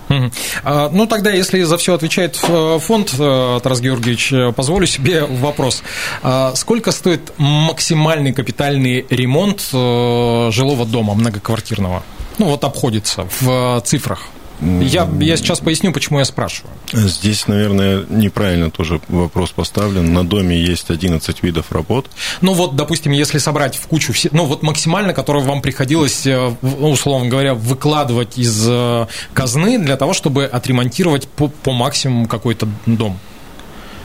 А, 0.63 0.89
ну, 0.89 1.07
тогда, 1.07 1.29
если 1.31 1.61
за 1.63 1.77
все 1.77 1.93
отвечает 1.93 2.39
э, 2.47 2.79
фонд, 2.79 3.13
э, 3.19 3.59
Тарас 3.61 3.81
Георгиевич, 3.81 4.55
позволю 4.55 4.85
себе 4.85 5.25
вопрос. 5.29 5.83
А 6.23 6.55
сколько 6.55 6.91
стоит 6.91 7.33
максимальный 7.37 8.31
капитальный 8.31 9.05
ремонт 9.09 9.61
жилого 9.71 10.85
дома 10.85 11.15
многоквартирного? 11.15 12.01
Ну, 12.37 12.45
вот 12.45 12.63
обходится 12.63 13.27
в 13.41 13.81
цифрах. 13.85 14.21
Я, 14.61 15.09
я 15.19 15.37
сейчас 15.37 15.59
поясню, 15.59 15.91
почему 15.91 16.19
я 16.19 16.25
спрашиваю. 16.25 16.71
Здесь, 16.93 17.47
наверное, 17.47 18.05
неправильно 18.09 18.69
тоже 18.69 19.01
вопрос 19.07 19.51
поставлен. 19.51 20.13
На 20.13 20.23
доме 20.23 20.59
есть 20.59 20.91
11 20.91 21.41
видов 21.43 21.71
работ. 21.71 22.07
Ну 22.41 22.53
вот, 22.53 22.75
допустим, 22.75 23.11
если 23.11 23.39
собрать 23.39 23.75
в 23.75 23.87
кучу 23.87 24.13
все, 24.13 24.29
ну 24.31 24.45
вот 24.45 24.61
максимально, 24.61 25.13
которое 25.13 25.43
вам 25.43 25.61
приходилось, 25.61 26.27
э, 26.27 26.53
условно 26.61 27.27
говоря, 27.27 27.55
выкладывать 27.55 28.37
из 28.37 28.65
э, 28.67 29.07
казны 29.33 29.79
для 29.79 29.97
того, 29.97 30.13
чтобы 30.13 30.45
отремонтировать 30.45 31.27
по, 31.27 31.47
по 31.47 31.71
максимуму 31.71 32.27
какой-то 32.27 32.67
дом 32.85 33.19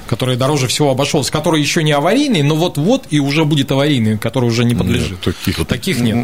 который 0.06 0.36
дороже 0.36 0.66
всего 0.68 0.90
обошелся, 0.90 1.30
который 1.32 1.60
еще 1.60 1.82
не 1.82 1.92
аварийный, 1.92 2.42
но 2.42 2.56
вот-вот 2.56 3.06
и 3.10 3.20
уже 3.20 3.44
будет 3.44 3.70
аварийный, 3.70 4.18
который 4.18 4.46
уже 4.46 4.64
не 4.64 4.74
подлежит. 4.74 5.26
Нет, 5.26 5.36
таких, 5.44 5.66
таких 5.66 6.00
нет. 6.00 6.16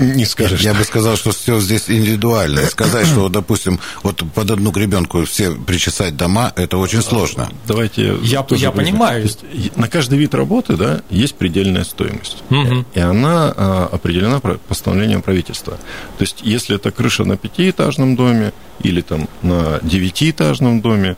Не 0.00 0.24
скажешь. 0.24 0.60
Я 0.60 0.74
бы 0.74 0.84
сказал, 0.84 1.16
что 1.16 1.32
все 1.32 1.60
здесь 1.60 1.84
индивидуально. 1.88 2.64
Сказать, 2.66 3.06
что, 3.06 3.28
допустим, 3.28 3.80
вот 4.02 4.22
под 4.34 4.50
одну 4.50 4.70
гребенку 4.70 5.24
все 5.24 5.52
причесать 5.52 6.16
дома, 6.16 6.52
это 6.56 6.76
очень 6.78 7.02
сложно. 7.02 7.50
Давайте. 7.66 8.16
Я, 8.22 8.46
я 8.50 8.70
понимаю. 8.70 9.28
На 9.76 9.88
каждый 9.88 10.18
вид 10.18 10.34
работы, 10.34 10.76
да, 10.76 11.02
есть 11.10 11.34
предельная 11.34 11.84
стоимость, 11.84 12.42
угу. 12.50 12.84
и 12.94 13.00
она 13.00 13.52
а, 13.56 13.88
определена 13.92 14.40
постановлением 14.40 15.22
правительства. 15.22 15.74
То 16.18 16.22
есть, 16.22 16.38
если 16.42 16.76
это 16.76 16.90
крыша 16.90 17.24
на 17.24 17.36
пятиэтажном 17.36 18.16
доме 18.16 18.52
или 18.82 19.00
там 19.00 19.28
на 19.42 19.80
девятиэтажном 19.82 20.80
доме, 20.80 21.16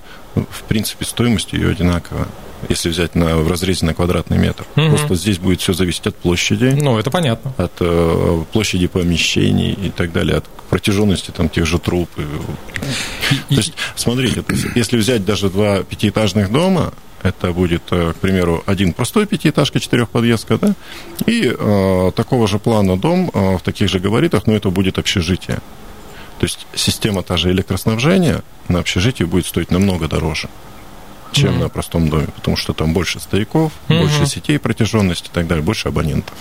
в 0.51 0.63
принципе, 0.65 1.05
стоимость 1.05 1.53
ее 1.53 1.71
одинаковая 1.71 2.27
если 2.69 2.89
взять 2.89 3.15
на, 3.15 3.37
в 3.37 3.49
разрезе 3.49 3.85
на 3.87 3.95
квадратный 3.95 4.39
метр. 4.39 4.65
Угу. 4.77 4.89
Просто 4.89 5.15
здесь 5.15 5.39
будет 5.39 5.61
все 5.61 5.73
зависеть 5.73 6.07
от 6.07 6.17
площади. 6.17 6.77
Ну, 6.81 6.99
это 6.99 7.11
понятно. 7.11 7.53
От 7.57 7.73
э, 7.81 8.43
площади 8.53 8.87
помещений 8.87 9.73
и 9.73 9.91
так 9.91 10.13
далее, 10.13 10.39
от 10.39 10.45
протяженности 10.71 11.31
там 11.31 11.49
тех 11.49 11.67
же 11.67 11.79
труб. 11.79 12.09
То 12.15 12.25
есть, 13.49 13.75
смотрите, 13.95 14.43
если 14.75 14.97
взять 14.97 15.25
даже 15.25 15.51
два 15.51 15.83
пятиэтажных 15.83 16.51
дома, 16.51 16.93
это 17.23 17.53
будет, 17.53 17.83
э, 17.91 18.13
к 18.13 18.17
примеру, 18.17 18.63
один 18.67 18.93
простой 18.93 19.27
пятиэтажка, 19.27 19.81
четырехподъездка, 19.81 20.59
да, 20.59 20.75
и 21.27 21.53
э, 21.57 22.13
такого 22.15 22.47
же 22.47 22.59
плана 22.59 22.97
дом 22.97 23.31
э, 23.33 23.57
в 23.57 23.63
таких 23.63 23.89
же 23.89 23.99
габаритах, 23.99 24.47
но 24.47 24.55
это 24.55 24.71
будет 24.71 24.99
общежитие. 24.99 25.61
То 26.39 26.45
есть 26.45 26.67
система 26.75 27.23
та 27.23 27.37
же 27.37 27.51
электроснабжения 27.51 28.43
на 28.69 28.81
общежитии 28.81 29.25
будет 29.25 29.47
стоить 29.47 29.71
намного 29.71 30.09
дороже 30.09 30.49
чем 31.33 31.55
mm-hmm. 31.55 31.61
на 31.61 31.69
простом 31.69 32.09
доме, 32.09 32.29
потому 32.35 32.57
что 32.57 32.73
там 32.73 32.93
больше 32.93 33.21
стояков, 33.21 33.73
mm-hmm. 33.89 34.01
больше 34.01 34.27
сетей 34.27 34.59
протяженности 34.59 35.29
и 35.29 35.31
так 35.33 35.47
далее, 35.47 35.63
больше 35.63 35.89
абонентов. 35.89 36.35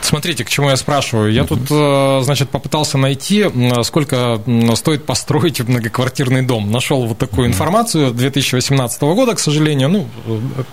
Смотрите, 0.00 0.44
к 0.44 0.48
чему 0.48 0.70
я 0.70 0.76
спрашиваю. 0.76 1.32
Я 1.32 1.42
mm-hmm. 1.42 1.46
тут, 1.46 1.60
э, 1.70 2.20
значит, 2.24 2.50
попытался 2.50 2.98
найти, 2.98 3.46
сколько 3.82 4.40
стоит 4.74 5.06
построить 5.06 5.60
многоквартирный 5.68 6.42
дом. 6.42 6.70
Нашел 6.70 7.06
вот 7.06 7.18
такую 7.18 7.46
mm-hmm. 7.46 7.52
информацию 7.52 8.10
2018 8.12 9.02
года, 9.02 9.34
к 9.34 9.40
сожалению. 9.40 9.88
Ну, 9.88 10.08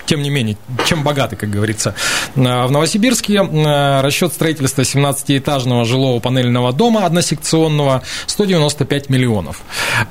тем 0.06 0.22
не 0.22 0.30
менее, 0.30 0.58
чем 0.86 1.04
богаты, 1.04 1.36
как 1.36 1.50
говорится. 1.50 1.94
Э, 2.36 2.66
в 2.66 2.72
Новосибирске 2.72 3.36
э, 3.36 4.02
расчет 4.02 4.34
строительства 4.34 4.82
17-этажного 4.82 5.86
жилого 5.86 6.20
панельного 6.20 6.74
дома 6.74 7.06
односекционного 7.06 8.02
195 8.26 9.10
миллионов. 9.10 9.62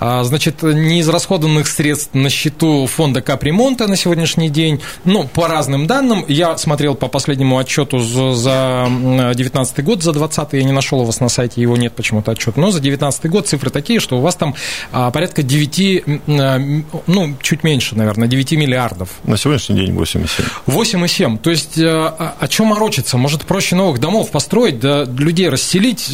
Значит, 0.00 0.62
неизрасходованных 0.62 1.66
средств 1.66 2.14
на 2.14 2.30
счету 2.30 2.86
фонда 2.86 3.22
капремонт 3.22 3.45
ремонта 3.46 3.86
на 3.86 3.96
сегодняшний 3.96 4.50
день. 4.50 4.80
Ну, 5.04 5.24
по 5.24 5.48
разным 5.48 5.86
данным, 5.86 6.24
я 6.28 6.58
смотрел 6.58 6.94
по 6.94 7.08
последнему 7.08 7.58
отчету 7.58 7.98
за 8.00 8.86
2019 8.88 9.84
год, 9.84 10.02
за 10.02 10.12
2020 10.12 10.52
я 10.54 10.64
не 10.64 10.72
нашел 10.72 11.00
у 11.00 11.04
вас 11.04 11.20
на 11.20 11.28
сайте, 11.28 11.60
его 11.60 11.76
нет 11.76 11.94
почему-то 11.94 12.32
отчет, 12.32 12.56
но 12.56 12.70
за 12.70 12.80
2019 12.80 13.30
год 13.30 13.46
цифры 13.46 13.70
такие, 13.70 14.00
что 14.00 14.18
у 14.18 14.20
вас 14.20 14.34
там 14.34 14.54
а, 14.92 15.10
порядка 15.10 15.42
9, 15.42 16.04
а, 16.28 16.58
ну, 17.06 17.36
чуть 17.40 17.62
меньше, 17.62 17.96
наверное, 17.96 18.28
9 18.28 18.52
миллиардов. 18.52 19.10
На 19.24 19.36
сегодняшний 19.36 19.76
день 19.76 19.94
8,7. 19.94 20.44
8,7. 20.66 21.38
То 21.38 21.50
есть, 21.50 21.78
а, 21.78 22.34
о 22.38 22.48
чем 22.48 22.66
морочиться? 22.66 23.16
Может, 23.16 23.44
проще 23.44 23.76
новых 23.76 24.00
домов 24.00 24.30
построить, 24.30 24.80
да, 24.80 25.04
людей 25.04 25.48
расселить, 25.48 26.10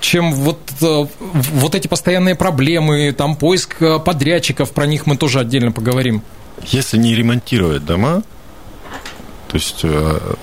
чем 0.00 0.32
вот, 0.32 0.60
вот 0.80 1.74
эти 1.74 1.88
постоянные 1.88 2.36
проблемы, 2.36 3.12
там 3.16 3.34
поиск 3.34 3.76
подрядчиков, 4.04 4.70
про 4.72 4.86
них 4.86 5.06
мы 5.06 5.16
тоже 5.16 5.40
отдельно 5.40 5.72
поговорим. 5.72 6.22
Если 6.62 6.98
не 6.98 7.14
ремонтировать 7.14 7.84
дома, 7.84 8.22
то 9.48 9.54
есть 9.54 9.80
э, 9.84 10.34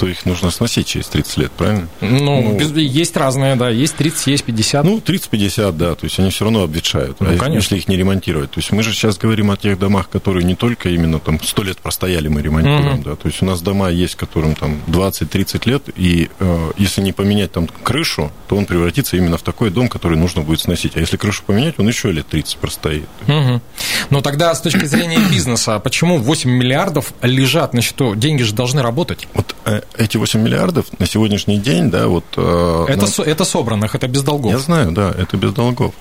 то 0.00 0.08
их 0.08 0.24
нужно 0.24 0.50
сносить 0.50 0.86
через 0.86 1.08
30 1.08 1.36
лет, 1.36 1.52
правильно? 1.52 1.86
Ну, 2.00 2.56
ну 2.58 2.76
есть 2.76 3.14
разные, 3.18 3.54
да, 3.54 3.68
есть 3.68 3.96
30, 3.96 4.28
есть 4.28 4.44
50. 4.44 4.82
Ну, 4.82 4.96
30-50, 4.96 5.72
да, 5.72 5.94
то 5.94 6.04
есть 6.04 6.18
они 6.18 6.30
все 6.30 6.44
равно 6.44 6.62
обветшают, 6.62 7.20
ну, 7.20 7.26
а 7.26 7.36
конечно. 7.36 7.74
если 7.74 7.76
их 7.76 7.86
не 7.86 7.98
ремонтировать. 7.98 8.50
То 8.50 8.60
есть 8.60 8.72
мы 8.72 8.82
же 8.82 8.94
сейчас 8.94 9.18
говорим 9.18 9.50
о 9.50 9.58
тех 9.58 9.78
домах, 9.78 10.08
которые 10.08 10.44
не 10.44 10.54
только 10.54 10.88
именно 10.88 11.18
там 11.18 11.38
100 11.38 11.62
лет 11.64 11.78
простояли, 11.80 12.28
мы 12.28 12.40
ремонтируем, 12.40 13.00
угу. 13.00 13.10
да, 13.10 13.14
то 13.14 13.28
есть 13.28 13.42
у 13.42 13.44
нас 13.44 13.60
дома 13.60 13.90
есть, 13.90 14.14
которым 14.14 14.54
там 14.54 14.80
20-30 14.86 15.68
лет, 15.68 15.82
и 15.94 16.30
э, 16.38 16.70
если 16.78 17.02
не 17.02 17.12
поменять 17.12 17.52
там 17.52 17.68
крышу, 17.82 18.32
то 18.48 18.56
он 18.56 18.64
превратится 18.64 19.18
именно 19.18 19.36
в 19.36 19.42
такой 19.42 19.68
дом, 19.68 19.90
который 19.90 20.16
нужно 20.16 20.40
будет 20.40 20.60
сносить. 20.60 20.96
А 20.96 21.00
если 21.00 21.18
крышу 21.18 21.42
поменять, 21.44 21.74
он 21.78 21.86
еще 21.86 22.10
лет 22.10 22.26
30 22.26 22.56
простоит. 22.56 23.06
Угу. 23.28 23.60
Но 24.08 24.22
тогда 24.22 24.54
с 24.54 24.62
точки 24.62 24.86
зрения 24.86 25.18
бизнеса, 25.30 25.78
почему 25.78 26.16
8 26.16 26.48
миллиардов 26.48 27.12
лежат 27.20 27.74
на 27.74 27.82
счету? 27.82 28.14
Деньги 28.14 28.44
же 28.44 28.54
должны 28.54 28.80
работать. 28.80 29.28
Вот 29.34 29.54
э, 29.66 29.82
эти 29.96 30.16
8 30.16 30.40
миллиардов 30.40 30.86
на 30.98 31.06
сегодняшний 31.06 31.58
день, 31.58 31.90
да, 31.90 32.06
вот... 32.06 32.24
Э, 32.36 32.86
это, 32.88 33.06
на... 33.06 33.24
это 33.24 33.44
собранных, 33.44 33.94
это 33.94 34.08
без 34.08 34.22
долгов. 34.22 34.52
Я 34.52 34.58
знаю, 34.58 34.92
да, 34.92 35.10
это 35.16 35.36
без 35.36 35.52
долгов. 35.52 35.94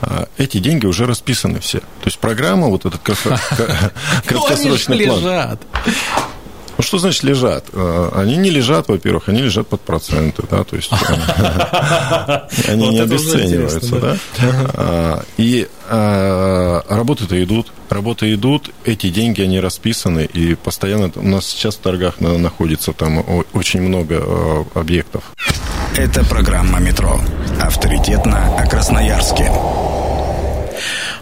А, 0.00 0.28
эти 0.36 0.58
деньги 0.58 0.86
уже 0.86 1.06
расписаны 1.06 1.60
все. 1.60 1.80
То 1.80 2.06
есть 2.06 2.18
программа, 2.18 2.68
вот 2.68 2.86
этот 2.86 3.00
краткосрочный 4.26 5.06
план... 5.06 5.58
что 6.86 6.98
значит 6.98 7.22
лежат? 7.24 7.66
Э, 7.72 8.10
они 8.14 8.36
не 8.36 8.50
лежат, 8.50 8.88
во-первых, 8.88 9.28
они 9.28 9.42
лежат 9.42 9.66
под 9.66 9.80
проценты, 9.80 10.42
да, 10.50 10.64
то 10.64 10.76
есть 10.76 10.90
они 12.68 12.88
не 12.90 13.00
обесцениваются, 13.00 13.96
да. 13.96 14.16
А, 14.74 15.22
и 15.36 15.68
а, 15.88 16.82
работы-то 16.88 17.42
идут, 17.42 17.72
работы 17.90 18.32
идут, 18.32 18.70
эти 18.84 19.10
деньги, 19.10 19.42
они 19.42 19.60
расписаны, 19.60 20.24
и 20.24 20.54
постоянно 20.54 21.10
у 21.16 21.28
нас 21.28 21.46
сейчас 21.46 21.74
в 21.74 21.80
торгах 21.80 22.20
находится 22.20 22.92
там 22.92 23.24
очень 23.52 23.82
много 23.82 24.16
э, 24.20 24.64
объектов. 24.74 25.24
Это 25.96 26.24
программа 26.24 26.78
«Метро». 26.78 27.20
Авторитетно 27.60 28.56
о 28.56 28.66
Красноярске. 28.66 29.50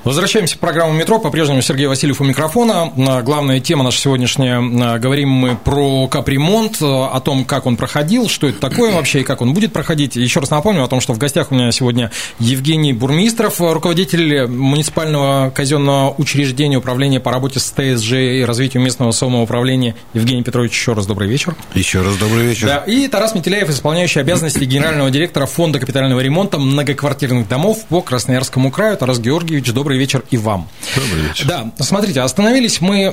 Возвращаемся 0.04 0.58
к 0.58 0.60
программу 0.60 0.92
«Метро». 0.92 1.18
По-прежнему 1.18 1.62
Сергей 1.62 1.86
Васильев 1.86 2.20
у 2.20 2.24
микрофона. 2.24 2.92
Главная 3.22 3.58
тема 3.60 3.84
наша 3.84 3.98
сегодняшняя. 3.98 4.98
Говорим 4.98 5.30
мы 5.30 5.56
про 5.56 6.06
капремонт, 6.08 6.82
о 6.82 7.18
том, 7.20 7.46
как 7.46 7.64
он 7.64 7.76
проходил, 7.76 8.28
что 8.28 8.46
это 8.46 8.60
такое 8.60 8.92
вообще 8.92 9.22
и 9.22 9.24
как 9.24 9.40
он 9.40 9.54
будет 9.54 9.72
проходить. 9.72 10.16
Еще 10.16 10.40
раз 10.40 10.50
напомню 10.50 10.84
о 10.84 10.88
том, 10.88 11.00
что 11.00 11.14
в 11.14 11.18
гостях 11.18 11.50
у 11.50 11.54
меня 11.54 11.72
сегодня 11.72 12.10
Евгений 12.38 12.92
Бурмистров, 12.92 13.62
руководитель 13.62 14.46
муниципального 14.46 15.48
казенного 15.48 16.14
учреждения 16.18 16.76
управления 16.76 17.18
по 17.18 17.32
работе 17.32 17.58
с 17.58 17.72
ТСЖ 17.72 18.12
и 18.12 18.44
развитию 18.44 18.82
местного 18.82 19.10
самоуправления. 19.10 19.94
Евгений 20.12 20.42
Петрович, 20.42 20.72
еще 20.72 20.92
раз 20.92 21.06
добрый 21.06 21.30
вечер. 21.30 21.56
Еще 21.74 22.02
раз 22.02 22.16
добрый 22.16 22.44
вечер. 22.44 22.66
Да, 22.66 22.76
и 22.86 23.08
Тарас 23.08 23.34
Метеляев, 23.34 23.70
исполняющий 23.70 24.20
обязанности 24.20 24.64
генерального 24.64 25.10
директора 25.10 25.46
Фонда 25.46 25.78
капитального 25.78 26.20
ремонта 26.20 26.58
многоквартирных 26.58 27.48
домов 27.48 27.86
по 27.88 28.02
Красноярскому 28.02 28.70
краю. 28.70 28.98
Тарас 28.98 29.18
Георгиевич, 29.18 29.72
добрый 29.72 29.93
добрый 29.94 29.98
вечер 29.98 30.24
и 30.30 30.36
вам. 30.36 30.68
Добрый 30.96 31.28
вечер. 31.28 31.46
Да, 31.46 31.70
смотрите, 31.78 32.20
остановились 32.20 32.80
мы 32.80 33.12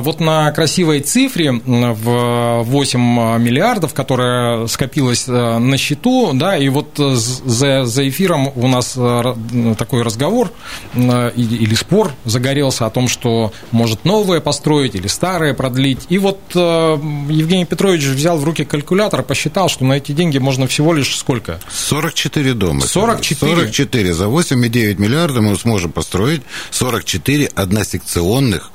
вот 0.00 0.20
на 0.20 0.50
красивой 0.52 1.00
цифре 1.00 1.52
в 1.52 2.62
8 2.64 3.00
миллиардов, 3.38 3.94
которая 3.94 4.66
скопилась 4.66 5.28
э, 5.28 5.58
на 5.58 5.76
счету, 5.76 6.32
да, 6.34 6.56
и 6.56 6.68
вот 6.68 6.94
за, 6.96 7.84
за 7.84 8.08
эфиром 8.08 8.50
у 8.54 8.68
нас 8.68 8.94
э, 8.96 9.34
такой 9.78 10.02
разговор 10.02 10.52
или 10.94 11.74
спор 11.74 12.12
загорелся 12.24 12.86
о 12.86 12.90
том, 12.90 13.08
что 13.08 13.52
может 13.70 14.04
новое 14.04 14.40
построить 14.40 14.94
или 14.94 15.06
старое 15.06 15.54
продлить. 15.54 16.06
И 16.08 16.18
вот 16.18 16.40
э, 16.54 16.58
Евгений 16.58 17.66
Петрович 17.66 18.02
взял 18.04 18.38
в 18.38 18.44
руки 18.44 18.64
калькулятор, 18.64 19.22
посчитал, 19.22 19.68
что 19.68 19.84
на 19.84 19.94
эти 19.94 20.12
деньги 20.12 20.38
можно 20.38 20.66
всего 20.66 20.92
лишь 20.92 21.16
сколько? 21.16 21.60
44 21.70 22.54
дома. 22.54 22.80
44? 22.80 23.56
44. 23.56 24.14
За 24.14 24.24
8,9 24.24 25.00
миллиардов 25.00 25.42
мы 25.42 25.56
сможем 25.56 25.92
построить 25.92 26.15
построить 26.16 26.42
44 26.70 27.50
односекционных 27.54 28.70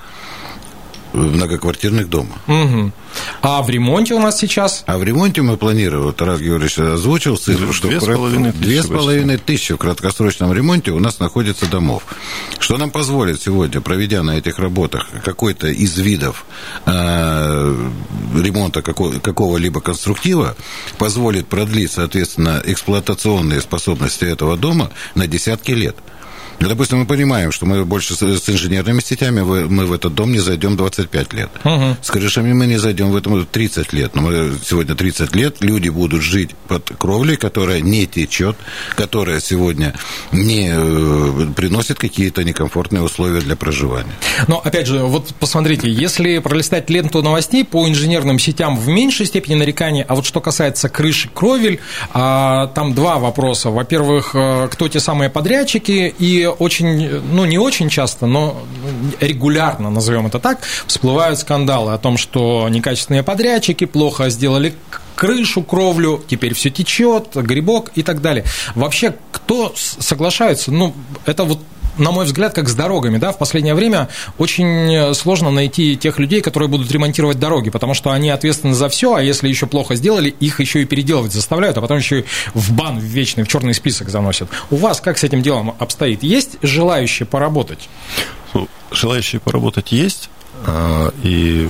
многоквартирных 1.13 2.09
дома. 2.09 2.37
Угу. 2.47 2.91
А 3.41 3.61
в 3.61 3.69
ремонте 3.69 4.13
у 4.13 4.19
нас 4.19 4.39
сейчас? 4.39 4.83
А 4.85 4.97
в 4.97 5.03
ремонте 5.03 5.41
мы 5.41 5.57
планируем, 5.57 6.05
вот 6.05 6.15
Тарас 6.15 6.39
Георгиевич 6.39 6.79
озвучил 6.79 7.35
цифру, 7.35 7.73
что 7.73 7.89
две 7.89 7.99
с 7.99 8.05
половиной 8.05 8.51
тысячи, 8.53 8.63
две 8.63 8.83
с 8.83 8.87
половиной 8.87 9.37
тысячи 9.37 9.73
в 9.73 9.77
краткосрочном 9.77 10.53
ремонте 10.53 10.91
у 10.91 10.99
нас 10.99 11.19
находится 11.19 11.65
домов. 11.65 12.03
Что 12.59 12.77
нам 12.77 12.91
позволит 12.91 13.41
сегодня, 13.41 13.81
проведя 13.81 14.23
на 14.23 14.37
этих 14.37 14.57
работах 14.59 15.07
какой-то 15.25 15.67
из 15.67 15.97
видов 15.97 16.45
э, 16.85 17.89
ремонта 18.41 18.81
какого- 18.81 19.19
какого-либо 19.19 19.81
конструктива, 19.81 20.55
позволит 20.97 21.47
продлить, 21.47 21.91
соответственно, 21.91 22.61
эксплуатационные 22.63 23.59
способности 23.59 24.23
этого 24.23 24.55
дома 24.55 24.91
на 25.15 25.27
десятки 25.27 25.71
лет. 25.71 25.97
Ну, 26.61 26.69
допустим, 26.69 26.99
мы 26.99 27.05
понимаем, 27.05 27.51
что 27.51 27.65
мы 27.65 27.85
больше 27.85 28.13
с, 28.15 28.21
инженерными 28.21 28.99
сетями, 28.99 29.41
мы 29.41 29.85
в 29.85 29.93
этот 29.93 30.13
дом 30.13 30.31
не 30.31 30.37
зайдем 30.39 30.77
25 30.77 31.33
лет. 31.33 31.49
Угу. 31.63 31.97
С 32.03 32.11
крышами 32.11 32.53
мы 32.53 32.67
не 32.67 32.77
зайдем 32.77 33.11
в 33.11 33.15
этом 33.15 33.45
30 33.45 33.93
лет. 33.93 34.15
Но 34.15 34.21
мы 34.21 34.53
сегодня 34.63 34.93
30 34.93 35.35
лет, 35.35 35.57
люди 35.61 35.89
будут 35.89 36.21
жить 36.21 36.51
под 36.67 36.91
кровлей, 36.99 37.35
которая 37.35 37.81
не 37.81 38.05
течет, 38.05 38.57
которая 38.95 39.39
сегодня 39.39 39.95
не 40.31 40.69
э, 40.71 41.47
приносит 41.55 41.97
какие-то 41.97 42.43
некомфортные 42.43 43.01
условия 43.01 43.41
для 43.41 43.55
проживания. 43.55 44.13
Но, 44.47 44.61
опять 44.63 44.85
же, 44.85 44.99
вот 44.99 45.33
посмотрите, 45.39 45.89
если 45.89 46.37
пролистать 46.37 46.91
ленту 46.91 47.23
новостей 47.23 47.65
по 47.65 47.87
инженерным 47.87 48.37
сетям 48.37 48.77
в 48.77 48.87
меньшей 48.87 49.25
степени 49.25 49.55
нареканий, 49.55 50.03
а 50.03 50.13
вот 50.13 50.27
что 50.27 50.41
касается 50.41 50.89
крыши 50.89 51.27
кровель, 51.33 51.79
а, 52.13 52.67
там 52.67 52.93
два 52.93 53.17
вопроса. 53.17 53.71
Во-первых, 53.71 54.35
э, 54.35 54.67
кто 54.71 54.87
те 54.87 54.99
самые 54.99 55.31
подрядчики, 55.31 56.13
и 56.19 56.50
очень, 56.51 57.21
ну, 57.31 57.45
не 57.45 57.57
очень 57.57 57.89
часто, 57.89 58.25
но 58.25 58.61
регулярно, 59.19 59.89
назовем 59.89 60.27
это 60.27 60.39
так, 60.39 60.59
всплывают 60.87 61.39
скандалы 61.39 61.93
о 61.93 61.97
том, 61.97 62.17
что 62.17 62.67
некачественные 62.69 63.23
подрядчики 63.23 63.85
плохо 63.85 64.29
сделали 64.29 64.75
крышу, 65.15 65.61
кровлю, 65.61 66.23
теперь 66.27 66.53
все 66.53 66.69
течет, 66.69 67.35
грибок 67.35 67.91
и 67.95 68.03
так 68.03 68.21
далее. 68.21 68.43
Вообще, 68.75 69.15
кто 69.31 69.73
соглашается? 69.75 70.71
Ну, 70.71 70.95
это 71.25 71.43
вот 71.43 71.59
на 72.01 72.11
мой 72.11 72.25
взгляд, 72.25 72.53
как 72.53 72.67
с 72.67 72.75
дорогами, 72.75 73.17
да, 73.17 73.31
в 73.31 73.37
последнее 73.37 73.75
время 73.75 74.09
очень 74.37 75.13
сложно 75.13 75.51
найти 75.51 75.95
тех 75.95 76.19
людей, 76.19 76.41
которые 76.41 76.67
будут 76.67 76.91
ремонтировать 76.91 77.39
дороги, 77.39 77.69
потому 77.69 77.93
что 77.93 78.11
они 78.11 78.29
ответственны 78.29 78.73
за 78.73 78.89
все, 78.89 79.15
а 79.15 79.21
если 79.21 79.47
еще 79.47 79.67
плохо 79.67 79.95
сделали, 79.95 80.29
их 80.29 80.59
еще 80.59 80.81
и 80.81 80.85
переделывать 80.85 81.31
заставляют, 81.31 81.77
а 81.77 81.81
потом 81.81 81.97
еще 81.97 82.21
и 82.21 82.25
в 82.53 82.73
бан 82.73 82.99
в 82.99 83.03
вечный, 83.03 83.43
в 83.43 83.47
черный 83.47 83.73
список 83.73 84.09
заносят. 84.09 84.49
У 84.71 84.75
вас 84.75 84.99
как 84.99 85.17
с 85.17 85.23
этим 85.23 85.41
делом 85.41 85.75
обстоит? 85.79 86.23
Есть 86.23 86.57
желающие 86.61 87.25
поработать? 87.25 87.89
Ну, 88.53 88.67
желающие 88.91 89.39
поработать 89.39 89.91
есть, 89.91 90.29
а, 90.65 91.13
и 91.23 91.69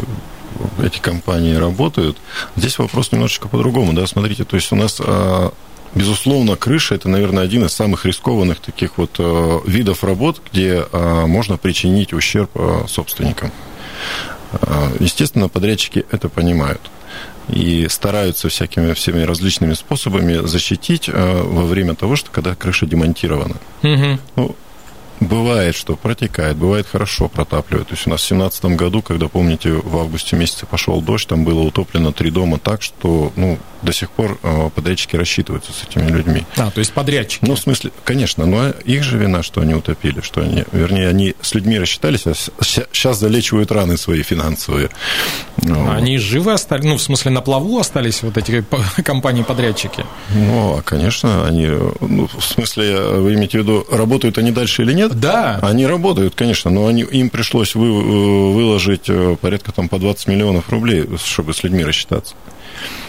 эти 0.82 1.00
компании 1.00 1.56
работают. 1.56 2.17
Здесь 2.56 2.78
вопрос 2.80 3.12
немножечко 3.12 3.48
по-другому, 3.48 3.94
да, 3.94 4.08
смотрите, 4.08 4.46
то 4.46 4.56
есть 4.56 4.72
у 4.72 4.76
нас 4.76 4.98
а, 5.00 5.52
Безусловно, 5.93 6.56
крыша– 6.56 6.95
это, 6.95 7.10
наверное, 7.10 7.43
один 7.43 7.65
из 7.65 7.73
самых 7.73 8.06
рискованных 8.06 8.60
таких 8.60 8.97
вот 8.97 9.15
э, 9.19 9.60
видов 9.65 10.04
работ, 10.04 10.41
где 10.51 10.86
э, 10.89 11.25
можно 11.25 11.58
причинить 11.58 12.13
ущерб 12.13 12.51
э, 12.56 12.86
собственникам. 12.88 13.51
Естественно, 14.99 15.47
подрядчики 15.47 16.04
это 16.12 16.27
понимают 16.27 16.82
и 17.47 17.88
стараются 17.89 18.49
всякими 18.49 18.91
всеми 18.93 19.21
различными 19.21 19.75
способами 19.75 20.45
защитить 20.45 21.08
во 21.08 21.63
время 21.63 21.95
того, 21.95 22.17
что 22.17 22.32
когда 22.32 22.54
крыша 22.54 22.86
демонтирована. 22.86 23.56
Угу. 23.82 24.19
Ну, 24.36 24.56
Бывает, 25.22 25.76
что 25.76 25.96
протекает, 25.96 26.58
бывает 26.58 26.88
хорошо 26.88 27.30
протапливает. 27.30 27.90
То 27.90 27.94
есть 27.94 28.08
у 28.08 28.10
нас 28.10 28.22
в 28.22 28.28
2017 28.28 28.66
году, 28.78 29.04
когда, 29.04 29.28
помните, 29.28 29.72
в 29.72 29.98
августе 29.98 30.36
месяце 30.36 30.66
пошел 30.66 31.00
дождь, 31.00 31.28
там 31.28 31.46
было 31.46 31.60
утоплено 31.60 32.12
три 32.12 32.32
дома 32.32 32.58
так, 32.58 32.82
что 32.82 33.32
ну, 33.36 33.60
до 33.82 33.94
сих 33.94 34.12
пор 34.12 34.40
э, 34.42 34.70
подрядчики 34.74 35.16
рассчитываются 35.16 35.74
с 35.74 35.84
этими 35.84 36.08
людьми. 36.10 36.44
А, 36.58 36.72
то 36.72 36.80
есть 36.80 36.94
подрядчики. 36.94 37.46
Ну, 37.46 37.56
в 37.56 37.60
смысле, 37.60 37.92
конечно, 38.04 38.46
но 38.46 38.70
их 38.70 39.04
же 39.04 39.18
вина, 39.18 39.44
что 39.44 39.62
они 39.62 39.74
утопили, 39.74 40.22
что 40.22 40.42
они, 40.42 40.64
вернее, 40.72 41.08
они 41.08 41.36
с 41.42 41.54
людьми 41.54 41.80
рассчитались, 41.80 42.26
а 42.26 42.34
сейчас 42.34 43.20
залечивают 43.20 43.72
раны 43.72 43.98
свои 43.98 44.24
финансовые. 44.24 44.90
А 45.70 45.96
они 45.96 46.18
живы 46.18 46.54
остались, 46.54 46.86
ну, 46.86 46.98
в 46.98 47.02
смысле, 47.02 47.32
на 47.32 47.42
плаву 47.42 47.80
остались 47.80 48.24
вот 48.24 48.38
эти 48.38 48.64
компании-подрядчики? 49.04 50.06
Ну, 50.34 50.78
а, 50.78 50.82
конечно, 50.82 51.46
они, 51.46 51.68
ну, 51.68 52.28
в 52.28 52.44
смысле, 52.44 53.02
вы 53.02 53.36
имеете 53.36 53.60
в 53.60 53.62
виду, 53.62 53.86
работают 53.92 54.38
они 54.38 54.52
дальше 54.52 54.84
или 54.84 54.94
нет? 54.94 55.11
Да. 55.13 55.60
Они 55.62 55.86
работают, 55.86 56.36
конечно, 56.36 56.71
но 56.71 56.88
они, 56.88 57.02
им 57.02 57.30
пришлось 57.30 57.76
вы, 57.76 57.88
э, 57.88 57.91
выложить 57.91 59.10
э, 59.10 59.36
порядка 59.39 59.71
там 59.71 59.89
по 59.89 60.00
20 60.00 60.28
миллионов 60.28 60.69
рублей, 60.69 61.08
чтобы 61.24 61.54
с 61.54 61.63
людьми 61.63 61.84
рассчитаться. 61.84 62.36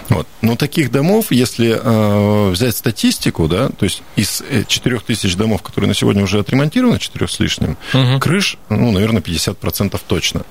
Вот. 0.09 0.27
Но 0.43 0.57
таких 0.57 0.91
домов, 0.91 1.27
если 1.31 1.79
э, 1.81 2.51
взять 2.51 2.77
статистику, 2.77 3.49
да, 3.49 3.71
то 3.71 3.85
есть 3.85 4.03
из 4.17 4.43
4 4.67 4.99
тысяч 5.01 5.37
домов, 5.37 5.63
которые 5.63 5.89
на 5.89 5.95
сегодня 5.95 6.23
уже 6.23 6.39
отремонтированы, 6.39 6.99
4 6.99 7.29
с 7.29 7.41
лишним, 7.41 7.77
угу. 7.95 8.19
крыш, 8.21 8.59
ну, 8.69 8.91
наверное, 8.91 9.23
50% 9.23 10.01
точно. 10.07 10.43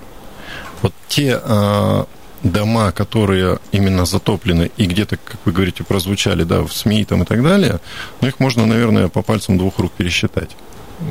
Вот 0.81 0.93
те 1.07 1.39
э, 1.41 2.03
дома, 2.43 2.91
которые 2.91 3.59
именно 3.71 4.05
затоплены 4.05 4.71
и 4.77 4.85
где-то, 4.85 5.17
как 5.17 5.37
вы 5.45 5.51
говорите, 5.51 5.83
прозвучали, 5.83 6.43
да, 6.43 6.61
в 6.61 6.73
СМИ 6.73 7.05
там 7.05 7.23
и 7.23 7.25
так 7.25 7.43
далее, 7.43 7.79
ну, 8.21 8.27
их 8.27 8.39
можно, 8.39 8.65
наверное, 8.65 9.09
по 9.09 9.21
пальцам 9.21 9.57
двух 9.57 9.79
рук 9.79 9.91
пересчитать. 9.91 10.51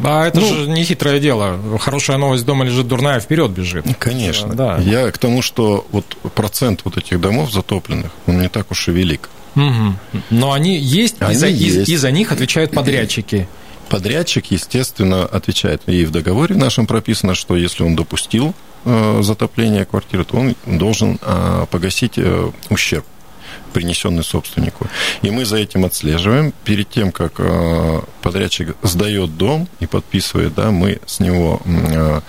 А 0.04 0.26
это 0.26 0.40
ну, 0.40 0.54
же 0.54 0.68
не 0.68 0.84
хитрое 0.84 1.20
дело. 1.20 1.58
Хорошая 1.78 2.16
новость 2.16 2.44
дома 2.44 2.64
лежит, 2.64 2.86
дурная 2.88 3.20
вперед 3.20 3.50
бежит. 3.50 3.84
Конечно. 3.98 4.54
Да. 4.54 4.78
Я 4.78 5.10
к 5.10 5.18
тому, 5.18 5.42
что 5.42 5.86
вот 5.92 6.04
процент 6.34 6.82
вот 6.84 6.96
этих 6.96 7.20
домов 7.20 7.52
затопленных, 7.52 8.10
он 8.26 8.40
не 8.40 8.48
так 8.48 8.70
уж 8.70 8.88
и 8.88 8.92
велик. 8.92 9.28
Угу. 9.56 10.22
Но 10.30 10.52
они 10.52 10.78
есть, 10.78 11.16
они 11.20 11.34
и, 11.34 11.36
за, 11.36 11.46
есть. 11.48 11.88
И, 11.88 11.92
и 11.92 11.96
за 11.96 12.10
них 12.10 12.32
отвечают 12.32 12.72
подрядчики. 12.72 13.48
Подрядчик, 13.88 14.46
естественно, 14.50 15.24
отвечает. 15.24 15.82
И 15.86 16.04
в 16.04 16.12
договоре 16.12 16.54
нашем 16.54 16.86
прописано, 16.86 17.34
что 17.34 17.56
если 17.56 17.82
он 17.82 17.96
допустил 17.96 18.54
э, 18.84 19.20
затопление 19.22 19.84
квартиры, 19.84 20.24
то 20.24 20.36
он 20.36 20.54
должен 20.66 21.18
э, 21.20 21.66
погасить 21.70 22.12
э, 22.16 22.50
ущерб 22.68 23.04
принесенный 23.72 24.24
собственнику. 24.24 24.86
И 25.22 25.30
мы 25.30 25.44
за 25.44 25.56
этим 25.56 25.84
отслеживаем. 25.84 26.52
Перед 26.64 26.88
тем, 26.90 27.12
как 27.12 27.34
э, 27.38 28.00
подрядчик 28.22 28.76
сдает 28.82 29.36
дом 29.36 29.68
и 29.80 29.86
подписывает, 29.86 30.54
да, 30.54 30.70
мы 30.70 31.00
с 31.06 31.20
него 31.20 31.60
э, 31.64 32.20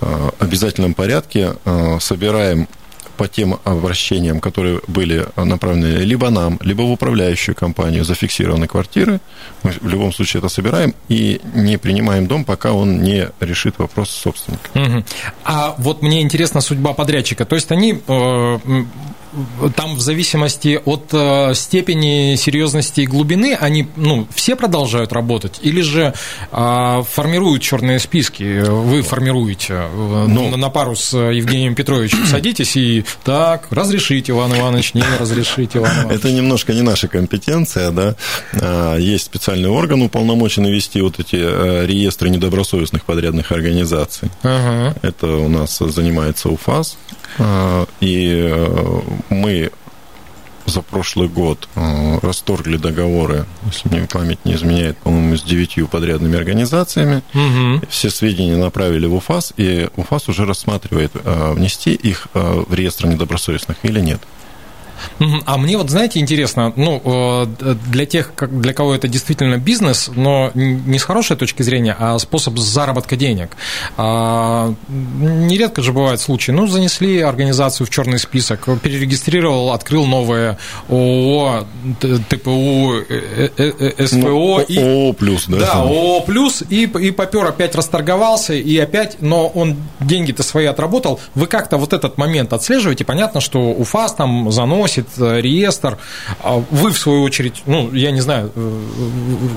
э, 0.00 0.30
в 0.38 0.42
обязательном 0.42 0.94
порядке 0.94 1.54
собираем 2.00 2.68
по 3.16 3.28
тем 3.28 3.58
обращениям, 3.64 4.40
которые 4.40 4.80
были 4.86 5.26
направлены 5.36 6.04
либо 6.04 6.30
нам, 6.30 6.58
либо 6.62 6.82
в 6.82 6.90
управляющую 6.90 7.54
компанию, 7.54 8.04
зафиксированы 8.04 8.66
квартиры. 8.66 9.20
Мы 9.62 9.70
в 9.70 9.88
любом 9.88 10.12
случае 10.12 10.40
это 10.40 10.48
собираем 10.48 10.94
и 11.08 11.40
не 11.54 11.78
принимаем 11.78 12.26
дом, 12.26 12.44
пока 12.44 12.72
он 12.72 13.02
не 13.02 13.30
решит 13.40 13.78
вопрос 13.78 14.10
собственника. 14.10 14.70
Угу. 14.74 15.04
А 15.44 15.74
вот 15.78 16.02
мне 16.02 16.22
интересна 16.22 16.60
судьба 16.60 16.92
подрядчика. 16.92 17.44
То 17.44 17.56
есть 17.56 17.72
они 17.72 18.02
э, 18.06 18.58
там 19.74 19.96
в 19.96 20.00
зависимости 20.00 20.80
от 20.84 21.08
э, 21.12 21.54
степени 21.54 22.36
серьезности 22.36 23.02
и 23.02 23.06
глубины 23.06 23.56
они 23.58 23.88
ну, 23.96 24.26
все 24.34 24.56
продолжают 24.56 25.12
работать 25.12 25.60
или 25.62 25.80
же 25.80 26.14
э, 26.52 27.02
формируют 27.10 27.62
черные 27.62 27.98
списки? 27.98 28.62
Вы 28.66 29.02
формируете 29.02 29.74
э, 29.74 30.26
ну, 30.28 30.56
на 30.56 30.70
пару 30.70 30.96
с 30.96 31.16
Евгением 31.16 31.74
Петровичем 31.74 32.26
садитесь 32.26 32.76
и 32.76 33.04
так, 33.24 33.66
разрешите, 33.70 34.32
Иван 34.32 34.54
Иванович, 34.54 34.94
не 34.94 35.02
разрешите, 35.18 35.78
Иван 35.78 35.92
Иванович. 35.92 36.18
Это 36.18 36.32
немножко 36.32 36.72
не 36.72 36.82
наша 36.82 37.08
компетенция, 37.08 37.90
да. 37.90 38.16
А, 38.52 38.96
есть 38.96 39.24
специальный 39.24 39.68
орган, 39.68 40.02
уполномоченный 40.02 40.72
вести 40.72 41.00
вот 41.00 41.18
эти 41.18 41.36
реестры 41.36 42.30
недобросовестных 42.30 43.04
подрядных 43.04 43.52
организаций. 43.52 44.30
Ага. 44.42 44.94
Это 45.02 45.26
у 45.26 45.48
нас 45.48 45.78
занимается 45.78 46.48
УФАС, 46.48 46.96
а, 46.96 47.25
и 48.00 48.64
мы 49.30 49.70
за 50.66 50.82
прошлый 50.82 51.28
год 51.28 51.68
э, 51.74 52.18
расторгли 52.22 52.76
договоры, 52.76 53.46
если 53.66 53.88
мне 53.88 54.06
память 54.06 54.44
не 54.44 54.54
изменяет, 54.54 54.98
по-моему, 54.98 55.36
с 55.36 55.42
девятью 55.42 55.88
подрядными 55.88 56.36
организациями. 56.36 57.22
Угу. 57.34 57.86
Все 57.88 58.10
сведения 58.10 58.56
направили 58.56 59.06
в 59.06 59.14
УФАС, 59.14 59.54
и 59.56 59.88
УФАС 59.96 60.28
уже 60.28 60.44
рассматривает, 60.44 61.12
э, 61.14 61.52
внести 61.52 61.94
их 61.94 62.28
э, 62.34 62.64
в 62.66 62.74
реестр 62.74 63.06
недобросовестных 63.06 63.78
или 63.82 64.00
нет. 64.00 64.20
А 65.46 65.56
мне 65.56 65.76
вот, 65.76 65.90
знаете, 65.90 66.20
интересно, 66.20 66.72
ну, 66.76 67.00
э, 67.04 67.74
для 67.90 68.06
тех, 68.06 68.32
для 68.50 68.72
кого 68.72 68.94
это 68.94 69.08
действительно 69.08 69.56
бизнес, 69.58 70.10
но 70.14 70.50
не 70.54 70.98
с 70.98 71.02
хорошей 71.02 71.36
точки 71.36 71.62
зрения, 71.62 71.96
а 71.98 72.18
способ 72.18 72.58
заработка 72.58 73.16
денег. 73.16 73.56
А, 73.96 74.74
нередко 74.88 75.82
же 75.82 75.92
бывают 75.92 76.20
случаи, 76.20 76.52
ну, 76.52 76.66
занесли 76.66 77.20
организацию 77.20 77.86
в 77.86 77.90
черный 77.90 78.18
список, 78.18 78.68
перерегистрировал, 78.80 79.72
открыл 79.72 80.06
новое 80.06 80.58
ООО, 80.88 81.66
ТПУ, 82.00 82.94
э, 83.08 83.48
э, 83.56 84.06
СПО. 84.06 84.16
Ну, 84.16 84.60
и, 84.60 84.78
ООО 84.78 85.12
плюс, 85.12 85.46
да? 85.46 85.58
Да, 85.58 85.72
ООО 85.82 86.20
плюс, 86.20 86.62
и, 86.68 86.84
и 86.84 87.10
попер 87.10 87.44
опять 87.44 87.74
расторговался, 87.74 88.54
и 88.54 88.76
опять, 88.78 89.18
но 89.20 89.46
он 89.48 89.76
деньги-то 90.00 90.42
свои 90.42 90.66
отработал. 90.66 91.20
Вы 91.34 91.46
как-то 91.46 91.76
вот 91.76 91.92
этот 91.92 92.18
момент 92.18 92.52
отслеживаете? 92.52 93.04
Понятно, 93.04 93.40
что 93.40 93.70
УФАС 93.70 94.14
там 94.14 94.50
заносит 94.50 94.85
вносит 94.86 95.06
э, 95.18 95.40
реестр. 95.40 95.98
А 96.40 96.62
вы, 96.70 96.90
в 96.90 96.98
свою 96.98 97.22
очередь, 97.22 97.62
ну, 97.66 97.92
я 97.92 98.10
не 98.10 98.20
знаю, 98.20 98.52
э, 98.54 98.82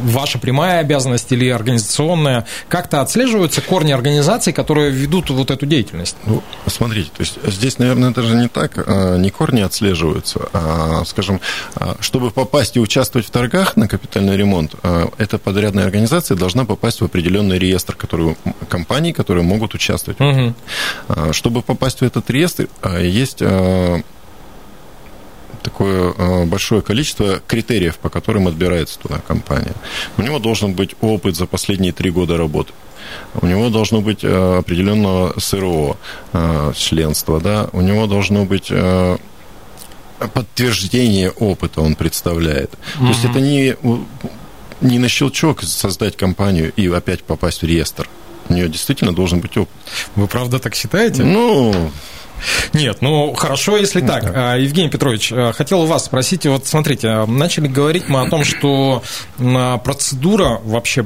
ваша 0.06 0.39
прямая 0.39 0.80
обязанность 0.80 1.32
или 1.32 1.50
организационная, 1.50 2.46
как-то 2.68 3.02
отслеживаются 3.02 3.62
корни 3.62 3.92
организаций, 3.92 4.54
которые 4.54 4.92
ведут 4.92 5.30
вот 5.30 5.52
эту 5.52 5.65
деятельность? 5.65 6.18
Ну, 6.26 6.42
смотрите, 6.68 7.12
то 7.15 7.22
есть 7.22 7.38
здесь, 7.46 7.78
наверное, 7.78 8.12
даже 8.12 8.36
не 8.36 8.48
так, 8.48 8.72
а, 8.78 9.18
не 9.18 9.30
корни 9.30 9.62
отслеживаются, 9.62 10.50
а, 10.54 11.04
скажем, 11.06 11.39
а, 11.76 11.96
чтобы 12.00 12.32
попасть 12.32 12.76
и 12.78 12.80
участвовать 12.80 13.28
в 13.28 13.30
торгах 13.30 13.78
на 13.78 13.88
капитальный 13.88 14.38
ремонт, 14.38 14.76
эта 15.18 15.38
подрядная 15.38 15.86
организация 15.86 16.38
должна 16.38 16.65
попасть 16.65 17.02
в 17.02 17.06
определенный 17.06 17.60
реестр 17.60 17.96
который, 17.96 18.36
компаний, 18.68 19.13
которые 19.13 19.44
могут 19.44 19.74
участвовать. 19.74 20.20
Угу. 20.20 21.34
Чтобы 21.34 21.62
попасть 21.62 22.00
в 22.00 22.04
этот 22.04 22.30
реестр, 22.30 22.68
есть 23.00 23.42
такое 25.62 26.13
э, 26.17 26.45
большое 26.45 26.82
количество 26.82 27.41
критериев, 27.48 27.98
по 27.98 28.10
которым 28.10 28.48
отбирается 28.48 29.00
туда 29.00 29.19
компания. 29.28 29.74
У 30.17 30.22
него 30.22 30.39
должен 30.39 30.74
быть 30.74 30.95
опыт 31.02 31.36
за 31.36 31.45
последние 31.45 31.91
три 31.91 32.12
года 32.12 32.38
работы. 32.38 32.74
У 33.41 33.45
него 33.45 33.69
должно 33.69 34.02
быть 34.02 34.24
э, 34.24 34.58
определенного 34.58 35.34
СРО, 35.39 35.98
э, 36.34 36.74
членства, 36.76 37.39
да, 37.39 37.69
у 37.74 37.82
него 37.82 38.08
должно 38.08 38.45
быть 38.45 38.72
подтверждение 40.34 41.32
опыта 41.32 41.80
он 41.80 41.95
представляет. 41.95 42.72
Mm-hmm. 42.72 43.00
То 43.00 43.08
есть 43.08 43.26
это 43.26 43.39
не, 43.39 43.76
не 44.82 45.00
на 45.00 45.08
щелчок 45.08 45.63
создать 45.63 46.17
компанию 46.17 46.74
и 46.76 46.88
опять 46.89 47.24
попасть 47.24 47.62
в 47.62 47.65
реестр. 47.65 48.10
У 48.50 48.54
нее 48.54 48.67
действительно 48.67 49.13
должен 49.13 49.39
быть 49.39 49.56
опыт. 49.58 49.74
Вы 50.15 50.28
правда 50.28 50.60
так 50.60 50.76
считаете? 50.76 51.24
Ну, 51.24 51.91
нет, 52.73 52.97
ну 53.02 53.34
хорошо, 53.34 53.78
если 53.78 54.02
так. 54.02 54.32
Да. 54.32 54.56
Евгений 54.56 54.89
Петрович, 54.89 55.32
э, 55.32 55.54
хотел 55.54 55.82
у 55.82 55.86
вас 55.86 56.06
спросить, 56.06 56.45
вот 56.45 56.65
смотрите, 56.65 57.25
начали 57.25 57.67
говорить 57.67 58.08
мы 58.08 58.21
о 58.21 58.30
том, 58.30 58.43
что 58.43 59.04
процедура 59.84 60.60
вообще, 60.63 61.06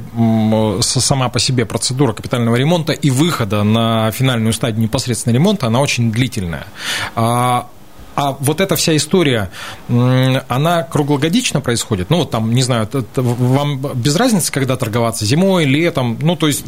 сама 0.81 1.29
по 1.29 1.39
себе 1.39 1.65
процедура 1.65 2.13
капитального 2.13 2.55
ремонта 2.55 2.93
и 2.93 3.09
выхода 3.09 3.63
на 3.63 4.11
финальную 4.11 4.53
стадию 4.53 4.81
непосредственно 4.81 5.33
ремонта, 5.33 5.67
она 5.67 5.79
очень 5.81 6.11
длительная. 6.11 6.67
А 7.15 7.67
а 8.15 8.37
вот 8.39 8.61
эта 8.61 8.75
вся 8.75 8.95
история, 8.95 9.49
она 9.87 10.83
круглогодично 10.83 11.61
происходит? 11.61 12.09
Ну, 12.09 12.17
вот 12.17 12.31
там, 12.31 12.53
не 12.53 12.61
знаю, 12.61 12.87
вам 13.15 13.81
без 13.95 14.15
разницы, 14.15 14.51
когда 14.51 14.77
торговаться, 14.77 15.25
зимой, 15.25 15.65
летом, 15.65 16.17
ну, 16.21 16.35
то 16.35 16.47
есть, 16.47 16.63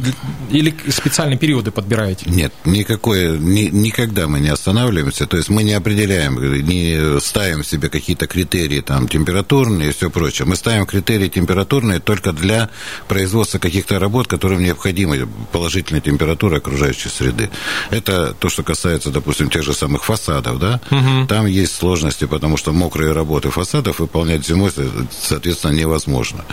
или 0.50 0.74
специальные 0.88 1.38
периоды 1.38 1.70
подбираете? 1.70 2.28
Нет, 2.28 2.52
никакое, 2.64 3.38
ни, 3.38 3.68
никогда 3.70 4.26
мы 4.26 4.40
не 4.40 4.48
останавливаемся, 4.48 5.26
то 5.26 5.36
есть 5.36 5.48
мы 5.48 5.62
не 5.62 5.74
определяем, 5.74 6.36
не 6.66 7.20
ставим 7.20 7.62
себе 7.62 7.88
какие-то 7.88 8.26
критерии, 8.26 8.80
там, 8.80 9.06
температурные 9.06 9.90
и 9.90 9.92
все 9.92 10.10
прочее. 10.10 10.46
Мы 10.46 10.56
ставим 10.56 10.86
критерии 10.86 11.28
температурные 11.28 12.00
только 12.00 12.32
для 12.32 12.70
производства 13.06 13.58
каких-то 13.58 13.98
работ, 13.98 14.26
которым 14.26 14.62
необходима 14.62 15.16
положительная 15.52 16.00
температура 16.00 16.56
окружающей 16.56 17.08
среды. 17.08 17.50
Это 17.90 18.34
то, 18.34 18.48
что 18.48 18.62
касается, 18.64 19.10
допустим, 19.10 19.48
тех 19.48 19.62
же 19.62 19.74
самых 19.74 20.04
фасадов, 20.04 20.58
да, 20.58 20.80
угу 20.90 21.26
там 21.36 21.44
есть 21.44 21.74
сложности, 21.74 22.24
потому 22.24 22.56
что 22.56 22.72
мокрые 22.72 23.12
работы 23.12 23.50
фасадов 23.50 23.98
выполнять 23.98 24.46
зимой, 24.46 24.70
соответственно, 25.10 25.72
невозможно. 25.72 26.46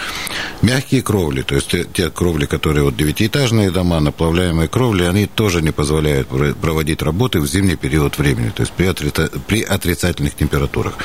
Мягкие 0.61 1.01
кровли, 1.01 1.41
то 1.41 1.55
есть 1.55 1.73
те, 1.93 2.09
кровли, 2.09 2.47
которые 2.47 2.83
вот 2.83 2.97
девятиэтажные 2.97 3.71
дома, 3.71 4.01
наплавляемые 4.01 4.67
кровли, 4.67 5.05
они 5.05 5.25
тоже 5.25 5.61
не 5.61 5.71
позволяют 5.71 6.27
проводить 6.59 7.01
работы 7.01 7.39
в 7.39 7.47
зимний 7.47 7.77
период 7.77 8.17
времени, 8.17 8.49
то 8.49 8.63
есть 8.63 8.73
при, 8.73 8.87
отрица, 8.87 9.29
при 9.47 9.61
отрицательных 9.61 10.35
температурах. 10.35 10.95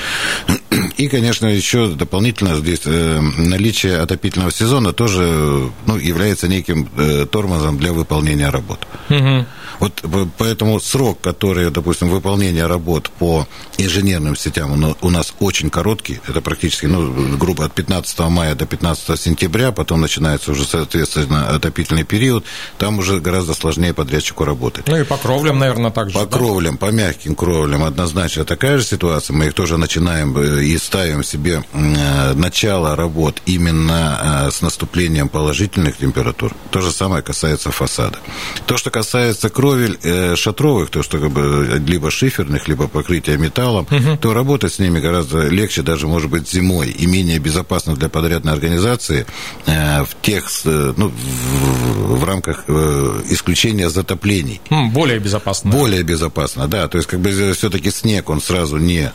И, 0.97 1.07
конечно, 1.07 1.47
еще 1.47 1.87
дополнительно 1.87 2.57
здесь 2.57 2.81
э, 2.85 3.21
наличие 3.21 3.99
отопительного 3.99 4.51
сезона 4.51 4.93
тоже 4.93 5.71
ну, 5.87 5.97
является 5.97 6.49
неким 6.49 6.89
э, 6.97 7.27
тормозом 7.31 7.79
для 7.79 7.93
выполнения 7.93 8.51
работ. 8.51 8.81
Угу. 9.09 9.47
Вот 9.81 10.03
поэтому 10.37 10.81
срок, 10.81 11.21
который, 11.21 11.71
допустим, 11.71 12.09
выполнения 12.09 12.67
работ 12.67 13.11
по 13.11 13.47
инженерным 13.79 14.37
сетям 14.37 14.97
у 15.01 15.11
нас 15.11 15.35
очень 15.39 15.71
короткий. 15.71 16.21
Это 16.29 16.41
практически, 16.41 16.87
ну, 16.87 17.37
грубо 17.37 17.65
от 17.65 17.73
15 17.73 18.19
мая 18.29 18.55
до 18.55 18.67
15 18.67 19.19
сентября, 19.19 19.73
потом 19.73 20.01
начинается 20.01 20.51
уже, 20.51 20.65
соответственно, 20.65 21.49
отопительный 21.49 22.05
период. 22.05 22.45
Там 22.77 22.99
уже 22.99 23.21
гораздо 23.21 23.55
сложнее 23.55 23.95
подрядчику 23.95 24.45
работать. 24.45 24.87
Ну 24.89 24.97
и 24.97 25.05
по 25.05 25.17
кровлям, 25.17 25.59
наверное, 25.59 25.91
так 25.91 26.11
же. 26.11 26.19
По 26.19 26.27
да? 26.27 26.37
кровлям, 26.37 26.77
по 26.77 26.91
мягким 26.91 27.35
кровлям 27.35 27.85
однозначно 27.85 28.45
такая 28.45 28.79
же 28.79 28.85
ситуация. 28.85 29.35
Мы 29.35 29.47
их 29.47 29.55
тоже 29.55 29.77
начинаем 29.77 30.37
э, 30.37 30.65
и 30.65 30.77
ставим 30.79 31.23
себе 31.23 31.63
э, 31.73 32.35
начало 32.35 32.97
работ 32.97 33.41
именно 33.47 34.47
э, 34.47 34.51
с 34.51 34.61
наступлением 34.61 35.29
положительных 35.29 35.97
температур. 35.99 36.53
То 36.71 36.81
же 36.81 36.91
самое 36.91 37.23
касается 37.23 37.71
фасада. 37.71 38.19
То, 38.67 38.77
что 38.77 38.91
касается 38.91 39.49
кровель 39.49 39.99
шатровых, 40.37 40.91
то, 40.91 41.03
что 41.03 41.19
либо 41.19 42.11
шиферных, 42.11 42.69
либо 42.69 42.89
покрытия 42.89 43.37
металлом, 43.69 43.87
угу. 43.91 44.17
то 44.21 44.35
работать 44.35 44.73
с 44.73 44.79
ними 44.79 45.01
гораздо 45.01 45.49
легче, 45.49 45.83
даже, 45.83 46.07
может 46.07 46.31
быть, 46.31 46.49
зимой, 46.49 46.91
и 46.91 47.07
менее 47.07 47.39
безопасно 47.39 47.95
для 47.95 48.09
подрядной 48.09 48.53
организации 48.53 49.27
э, 49.67 50.05
в 50.05 50.17
тех, 50.23 50.51
э, 50.65 50.95
ну, 50.97 51.09
в, 51.09 52.19
в 52.19 52.25
рамках 52.25 52.65
э, 52.69 53.23
исключения 53.31 53.91
затоплений. 53.91 54.61
Более 54.93 55.19
безопасно. 55.19 55.71
Более 55.71 56.03
безопасно, 56.03 56.69
да. 56.69 56.89
То 56.89 56.99
есть, 56.99 57.09
как 57.09 57.21
бы, 57.21 57.31
все-таки 57.53 57.91
снег, 57.91 58.31
он 58.31 58.41
сразу 58.41 58.79
не 58.79 59.13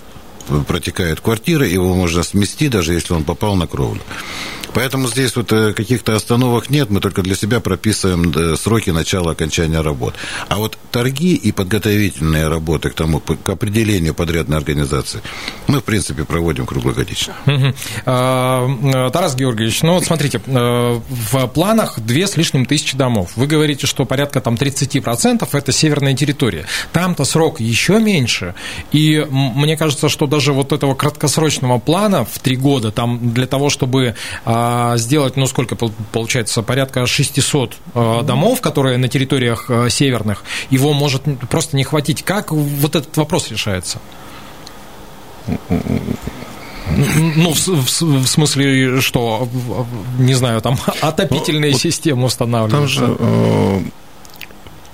протекает 0.67 1.21
квартира, 1.21 1.65
его 1.65 1.95
можно 1.95 2.21
смести, 2.21 2.67
даже 2.67 2.93
если 2.93 3.13
он 3.13 3.23
попал 3.23 3.55
на 3.55 3.65
кровлю. 3.65 4.01
Поэтому 4.73 5.07
здесь 5.07 5.35
вот 5.35 5.51
э, 5.51 5.73
каких-то 5.73 6.15
остановок 6.15 6.69
нет, 6.69 6.89
мы 6.89 6.99
только 6.99 7.21
для 7.21 7.35
себя 7.35 7.59
прописываем 7.59 8.31
э, 8.35 8.55
сроки 8.55 8.89
начала 8.89 9.31
окончания 9.31 9.81
работ. 9.81 10.15
А 10.49 10.57
вот 10.57 10.77
торги 10.91 11.35
и 11.35 11.51
подготовительные 11.51 12.47
работы 12.47 12.89
к 12.89 12.93
тому, 12.93 13.19
к 13.19 13.49
определению 13.49 14.13
подрядной 14.13 14.57
организации, 14.57 15.21
мы, 15.67 15.79
в 15.79 15.83
принципе, 15.83 16.23
проводим 16.23 16.65
круглогодично. 16.65 17.33
А, 18.05 19.09
Тарас 19.11 19.35
Георгиевич, 19.35 19.83
ну 19.83 19.93
вот 19.93 20.05
смотрите, 20.05 20.41
в 20.45 21.47
планах 21.47 21.99
две 21.99 22.27
с 22.27 22.37
лишним 22.37 22.65
тысячи 22.65 22.97
домов. 22.97 23.31
Вы 23.35 23.47
говорите, 23.47 23.87
что 23.87 24.05
порядка 24.05 24.41
там 24.41 24.55
30% 24.55 25.47
это 25.51 25.71
северная 25.71 26.15
территория. 26.15 26.65
Там-то 26.91 27.25
срок 27.25 27.59
еще 27.59 27.99
меньше. 27.99 28.55
И 28.91 29.25
мне 29.29 29.77
кажется, 29.77 30.09
что 30.09 30.27
даже 30.27 30.53
вот 30.53 30.71
этого 30.71 30.95
краткосрочного 30.95 31.79
плана 31.79 32.25
в 32.25 32.39
три 32.39 32.55
года, 32.55 32.91
там 32.91 33.33
для 33.33 33.47
того, 33.47 33.69
чтобы 33.69 34.15
а, 34.45 34.62
сделать, 34.97 35.35
ну 35.37 35.45
сколько 35.45 35.75
получается, 36.11 36.61
порядка 36.61 37.05
600 37.05 37.75
а, 37.93 38.23
домов, 38.23 38.61
которые 38.61 38.97
на 38.97 39.07
территориях 39.07 39.65
а, 39.69 39.89
северных, 39.89 40.43
его 40.69 40.93
может 40.93 41.23
просто 41.49 41.75
не 41.77 41.83
хватить. 41.83 42.23
Как 42.23 42.51
вот 42.51 42.95
этот 42.95 43.15
вопрос 43.17 43.49
решается? 43.51 43.99
Ну, 46.95 47.53
в, 47.53 47.67
в, 47.67 48.01
в 48.01 48.27
смысле, 48.27 49.01
что, 49.01 49.47
не 50.19 50.33
знаю, 50.33 50.61
там 50.61 50.77
отопительные 51.01 51.71
ну, 51.71 51.77
системы 51.77 52.25
устанавливаются. 52.25 52.99
Там 52.99 53.07
же 53.09 53.17
э, 53.19 53.79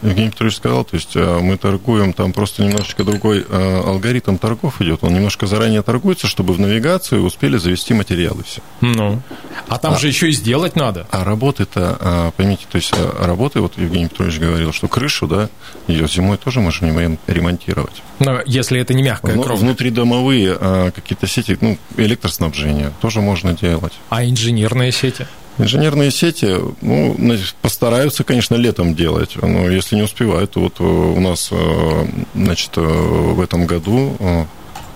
Евгений 0.01 0.29
Петрович 0.29 0.55
сказал, 0.55 0.85
то 0.85 0.95
есть 0.95 1.15
э, 1.15 1.39
мы 1.39 1.57
торгуем, 1.57 2.13
там 2.13 2.31
просто 2.31 2.63
немножечко 2.63 3.03
другой 3.03 3.45
э, 3.47 3.81
алгоритм 3.85 4.37
торгов 4.37 4.81
идет. 4.81 5.03
Он 5.03 5.13
немножко 5.13 5.45
заранее 5.45 5.81
торгуется, 5.81 6.27
чтобы 6.27 6.53
в 6.53 6.59
навигацию 6.59 7.23
успели 7.23 7.57
завести 7.57 7.93
материалы 7.93 8.43
все. 8.43 8.61
Ну, 8.81 9.21
а 9.67 9.77
там 9.77 9.95
а, 9.95 9.99
же 9.99 10.07
еще 10.07 10.29
и 10.29 10.31
сделать 10.31 10.75
надо. 10.77 11.05
А 11.11 11.23
работы-то, 11.25 11.97
а, 11.99 12.31
поймите, 12.31 12.65
то 12.69 12.77
есть 12.77 12.93
э, 12.95 13.25
работы, 13.25 13.59
вот 13.59 13.77
Евгений 13.77 14.07
Петрович 14.07 14.39
говорил, 14.39 14.71
что 14.71 14.87
крышу, 14.87 15.27
да, 15.27 15.49
ее 15.87 16.07
зимой 16.07 16.37
тоже 16.37 16.61
можем 16.61 17.17
ремонтировать. 17.27 18.01
Но 18.19 18.41
если 18.45 18.79
это 18.79 18.93
не 18.93 19.03
мягкая 19.03 19.35
ну, 19.35 19.43
кровля. 19.43 19.61
Внутридомовые 19.61 20.91
какие-то 20.91 21.27
сети, 21.27 21.57
ну, 21.59 21.77
электроснабжения 21.97 22.91
тоже 23.01 23.21
можно 23.21 23.53
делать. 23.53 23.93
А 24.09 24.23
инженерные 24.23 24.91
сети? 24.91 25.27
Инженерные 25.59 26.09
сети, 26.09 26.55
ну, 26.81 27.17
постараются, 27.61 28.23
конечно, 28.23 28.55
летом 28.55 28.95
делать, 28.95 29.35
но 29.35 29.69
если 29.69 29.97
не 29.97 30.03
успевают, 30.03 30.55
вот 30.55 30.79
э, 30.79 30.83
у 30.83 31.19
нас, 31.19 31.49
э, 31.51 32.05
значит, 32.33 32.71
э, 32.77 32.81
в 32.81 33.41
этом 33.41 33.65
году 33.65 34.15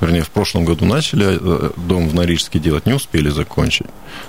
вернее, 0.01 0.23
в 0.23 0.31
прошлом 0.31 0.65
году 0.65 0.85
начали 0.85 1.39
дом 1.77 2.09
в 2.09 2.13
Норильске 2.13 2.59
делать, 2.59 2.85
не 2.85 2.91
успели 2.91 3.29
закончить. 3.29 3.87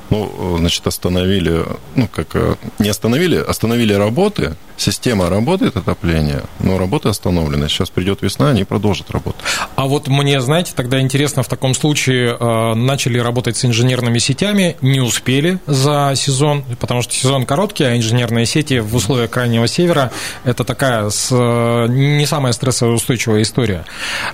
Ну, 0.08 0.56
значит, 0.58 0.86
остановили, 0.86 1.64
ну, 1.96 2.06
как, 2.06 2.58
не 2.78 2.88
остановили, 2.88 3.36
остановили 3.36 3.92
работы, 3.92 4.54
Система 4.76 5.30
работает, 5.30 5.76
отопление, 5.76 6.42
но 6.58 6.78
работы 6.78 7.08
остановлены. 7.08 7.68
Сейчас 7.68 7.90
придет 7.90 8.22
весна, 8.22 8.50
они 8.50 8.64
продолжат 8.64 9.10
работу. 9.10 9.36
А 9.76 9.86
вот 9.86 10.08
мне, 10.08 10.40
знаете, 10.40 10.72
тогда 10.74 11.00
интересно, 11.00 11.42
в 11.42 11.48
таком 11.48 11.74
случае 11.74 12.36
э, 12.38 12.74
начали 12.74 13.18
работать 13.18 13.56
с 13.56 13.64
инженерными 13.64 14.18
сетями, 14.18 14.76
не 14.80 15.00
успели 15.00 15.58
за 15.66 16.12
сезон, 16.16 16.64
потому 16.80 17.02
что 17.02 17.14
сезон 17.14 17.46
короткий, 17.46 17.84
а 17.84 17.96
инженерные 17.96 18.46
сети 18.46 18.80
в 18.80 18.94
условиях 18.96 19.30
Крайнего 19.30 19.68
Севера– 19.68 20.10
это 20.44 20.64
такая 20.64 21.08
с, 21.08 21.28
э, 21.30 21.86
не 21.88 22.26
самая 22.26 22.52
стрессоустойчивая 22.52 23.42
история. 23.42 23.84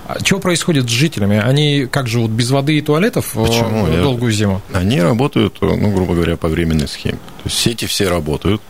А 0.07 0.17
что 0.23 0.39
происходит 0.39 0.85
с 0.89 0.91
жителями? 0.91 1.37
Они 1.37 1.85
как 1.85 2.07
живут, 2.07 2.31
без 2.31 2.49
воды 2.49 2.77
и 2.77 2.81
туалетов 2.81 3.37
э, 3.37 3.45
Почему? 3.45 3.87
долгую 3.87 4.31
зиму? 4.31 4.61
Они 4.73 4.99
работают, 5.01 5.57
ну, 5.61 5.91
грубо 5.91 6.15
говоря, 6.15 6.35
по 6.35 6.47
временной 6.47 6.87
схеме. 6.87 7.19
То 7.43 7.49
есть 7.49 7.57
сети 7.57 7.85
все 7.85 8.09
работают, 8.09 8.61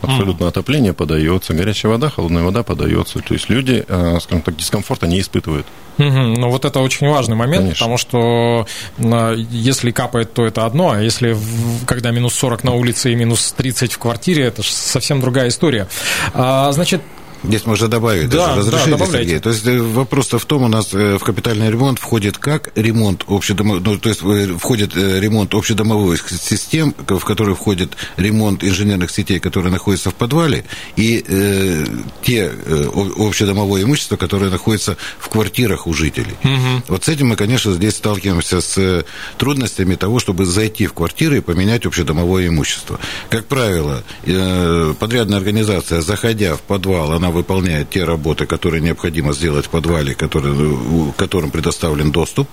Абсолютно 0.00 0.44
mm. 0.44 0.48
отопление 0.48 0.92
подается, 0.92 1.54
горячая 1.54 1.92
вода, 1.92 2.08
холодная 2.08 2.44
вода 2.44 2.62
подается. 2.62 3.18
То 3.20 3.34
есть 3.34 3.48
люди, 3.48 3.84
э, 3.86 4.18
скажем 4.20 4.42
так, 4.42 4.56
дискомфорта 4.56 5.06
не 5.06 5.20
испытывают. 5.20 5.66
Mm-hmm. 5.98 6.36
Ну, 6.38 6.50
вот 6.50 6.64
это 6.64 6.78
очень 6.80 7.08
важный 7.08 7.34
момент, 7.34 7.64
Конечно. 7.64 7.78
потому 7.78 7.98
что 7.98 8.66
э, 8.98 9.34
если 9.50 9.90
капает, 9.90 10.32
то 10.32 10.46
это 10.46 10.64
одно, 10.64 10.90
а 10.90 11.00
если 11.00 11.36
когда 11.86 12.12
минус 12.12 12.34
40 12.34 12.62
на 12.62 12.74
улице 12.74 13.12
и 13.12 13.16
минус 13.16 13.52
30 13.56 13.92
в 13.92 13.98
квартире, 13.98 14.44
это 14.44 14.62
совсем 14.62 15.20
другая 15.20 15.48
история. 15.48 15.88
А, 16.34 16.70
значит, 16.70 17.02
Здесь 17.44 17.66
можно 17.66 17.88
добавить 17.88 18.28
да, 18.28 18.56
даже 18.56 18.60
разрешение, 18.60 18.98
да, 18.98 19.06
Сергей. 19.06 19.38
То 19.38 19.50
есть 19.50 19.66
э, 19.66 19.78
вопрос-то 19.80 20.38
в 20.38 20.44
том, 20.44 20.62
у 20.64 20.68
нас 20.68 20.92
э, 20.92 21.18
в 21.18 21.24
капитальный 21.24 21.70
ремонт 21.70 21.98
входит 21.98 22.38
как 22.38 22.70
ремонт 22.74 23.24
общедомовой, 23.28 23.80
ну, 23.80 23.98
то 23.98 24.08
есть 24.08 24.22
э, 24.22 24.56
входит 24.58 24.96
ремонт 24.96 25.54
общедомовых 25.54 26.28
систем, 26.28 26.94
в 27.06 27.20
который 27.20 27.54
входит 27.54 27.96
ремонт 28.16 28.64
инженерных 28.64 29.10
сетей, 29.10 29.38
которые 29.38 29.72
находятся 29.72 30.10
в 30.10 30.14
подвале, 30.14 30.64
и 30.96 31.24
э, 31.26 31.86
те 32.22 32.50
общедомовое 33.16 33.84
имущество, 33.84 34.16
которое 34.16 34.50
находится 34.50 34.96
в 35.18 35.28
квартирах 35.28 35.86
у 35.86 35.94
жителей. 35.94 36.34
Угу. 36.42 36.82
Вот 36.88 37.04
с 37.04 37.08
этим 37.08 37.28
мы, 37.28 37.36
конечно, 37.36 37.72
здесь 37.72 37.96
сталкиваемся 37.96 38.60
с 38.60 39.04
трудностями 39.36 39.94
того, 39.94 40.18
чтобы 40.18 40.44
зайти 40.44 40.86
в 40.86 40.92
квартиры 40.92 41.38
и 41.38 41.40
поменять 41.40 41.86
общедомовое 41.86 42.48
имущество. 42.48 42.98
Как 43.30 43.46
правило, 43.46 44.02
подрядная 44.98 45.38
организация, 45.38 46.00
заходя 46.00 46.56
в 46.56 46.60
подвал, 46.62 47.12
она 47.12 47.27
она 47.28 47.36
выполняет 47.36 47.90
те 47.90 48.04
работы, 48.04 48.46
которые 48.46 48.80
необходимо 48.80 49.32
сделать 49.32 49.66
в 49.66 49.68
подвале, 49.68 50.14
который, 50.14 51.12
которым 51.16 51.50
предоставлен 51.50 52.10
доступ. 52.10 52.48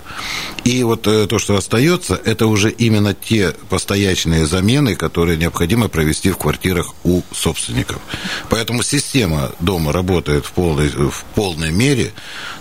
И 0.64 0.82
вот 0.82 1.06
э, 1.06 1.26
то, 1.26 1.38
что 1.38 1.56
остается, 1.56 2.20
это 2.24 2.46
уже 2.46 2.70
именно 2.70 3.14
те 3.14 3.54
постоячные 3.70 4.46
замены, 4.46 4.94
которые 4.94 5.38
необходимо 5.38 5.88
провести 5.88 6.30
в 6.30 6.36
квартирах 6.36 6.94
у 7.04 7.22
собственников. 7.32 7.98
Поэтому 8.50 8.82
система 8.82 9.50
дома 9.60 9.92
работает 9.92 10.44
в 10.44 10.52
полной, 10.52 10.88
в 10.88 11.24
полной 11.34 11.72
мере, 11.72 12.12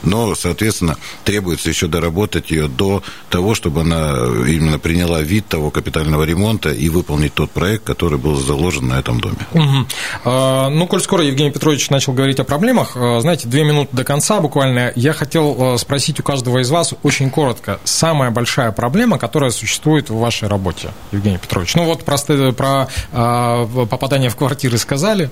но, 0.04 0.36
соответственно, 0.36 0.96
требуется 1.24 1.70
еще 1.70 1.88
доработать 1.88 2.52
ее 2.52 2.68
до 2.68 3.04
того, 3.30 3.56
чтобы 3.56 3.82
она 3.82 4.12
именно 4.48 4.80
приняла 4.80 5.22
вид 5.22 5.48
того 5.48 5.72
капитального 5.72 6.24
ремонта 6.24 6.70
и 6.70 6.90
выполнить 6.90 7.34
тот 7.34 7.52
проект, 7.52 7.84
который 7.84 8.18
был 8.20 8.36
заложен 8.36 8.88
на 8.88 9.00
этом 9.00 9.20
доме. 9.20 9.48
Угу. 9.54 9.86
А, 10.26 10.70
ну, 10.70 10.88
коль 10.88 11.02
скоро 11.02 11.24
Евгений 11.24 11.52
Петрович 11.52 11.90
начал 11.90 12.05
начал 12.06 12.14
говорить 12.14 12.40
о 12.40 12.44
проблемах, 12.44 12.92
э, 12.96 13.20
знаете, 13.22 13.48
две 13.48 13.64
минуты 13.64 13.90
до 13.96 14.04
конца 14.04 14.40
буквально, 14.40 14.92
я 14.96 15.12
хотел 15.14 15.74
э, 15.74 15.78
спросить 15.80 16.20
у 16.20 16.24
каждого 16.24 16.60
из 16.60 16.70
вас 16.70 16.94
очень 17.02 17.32
коротко, 17.32 17.80
самая 17.84 18.30
большая 18.30 18.72
проблема, 18.72 19.18
которая 19.18 19.50
существует 19.50 20.12
в 20.12 20.18
вашей 20.18 20.48
работе, 20.48 20.90
Евгений 21.12 21.40
Петрович? 21.40 21.74
Ну 21.74 21.86
вот 21.86 22.04
просто 22.04 22.54
про 22.54 22.88
э, 23.12 23.86
попадание 23.90 24.30
в 24.30 24.36
квартиры 24.36 24.78
сказали. 24.78 25.32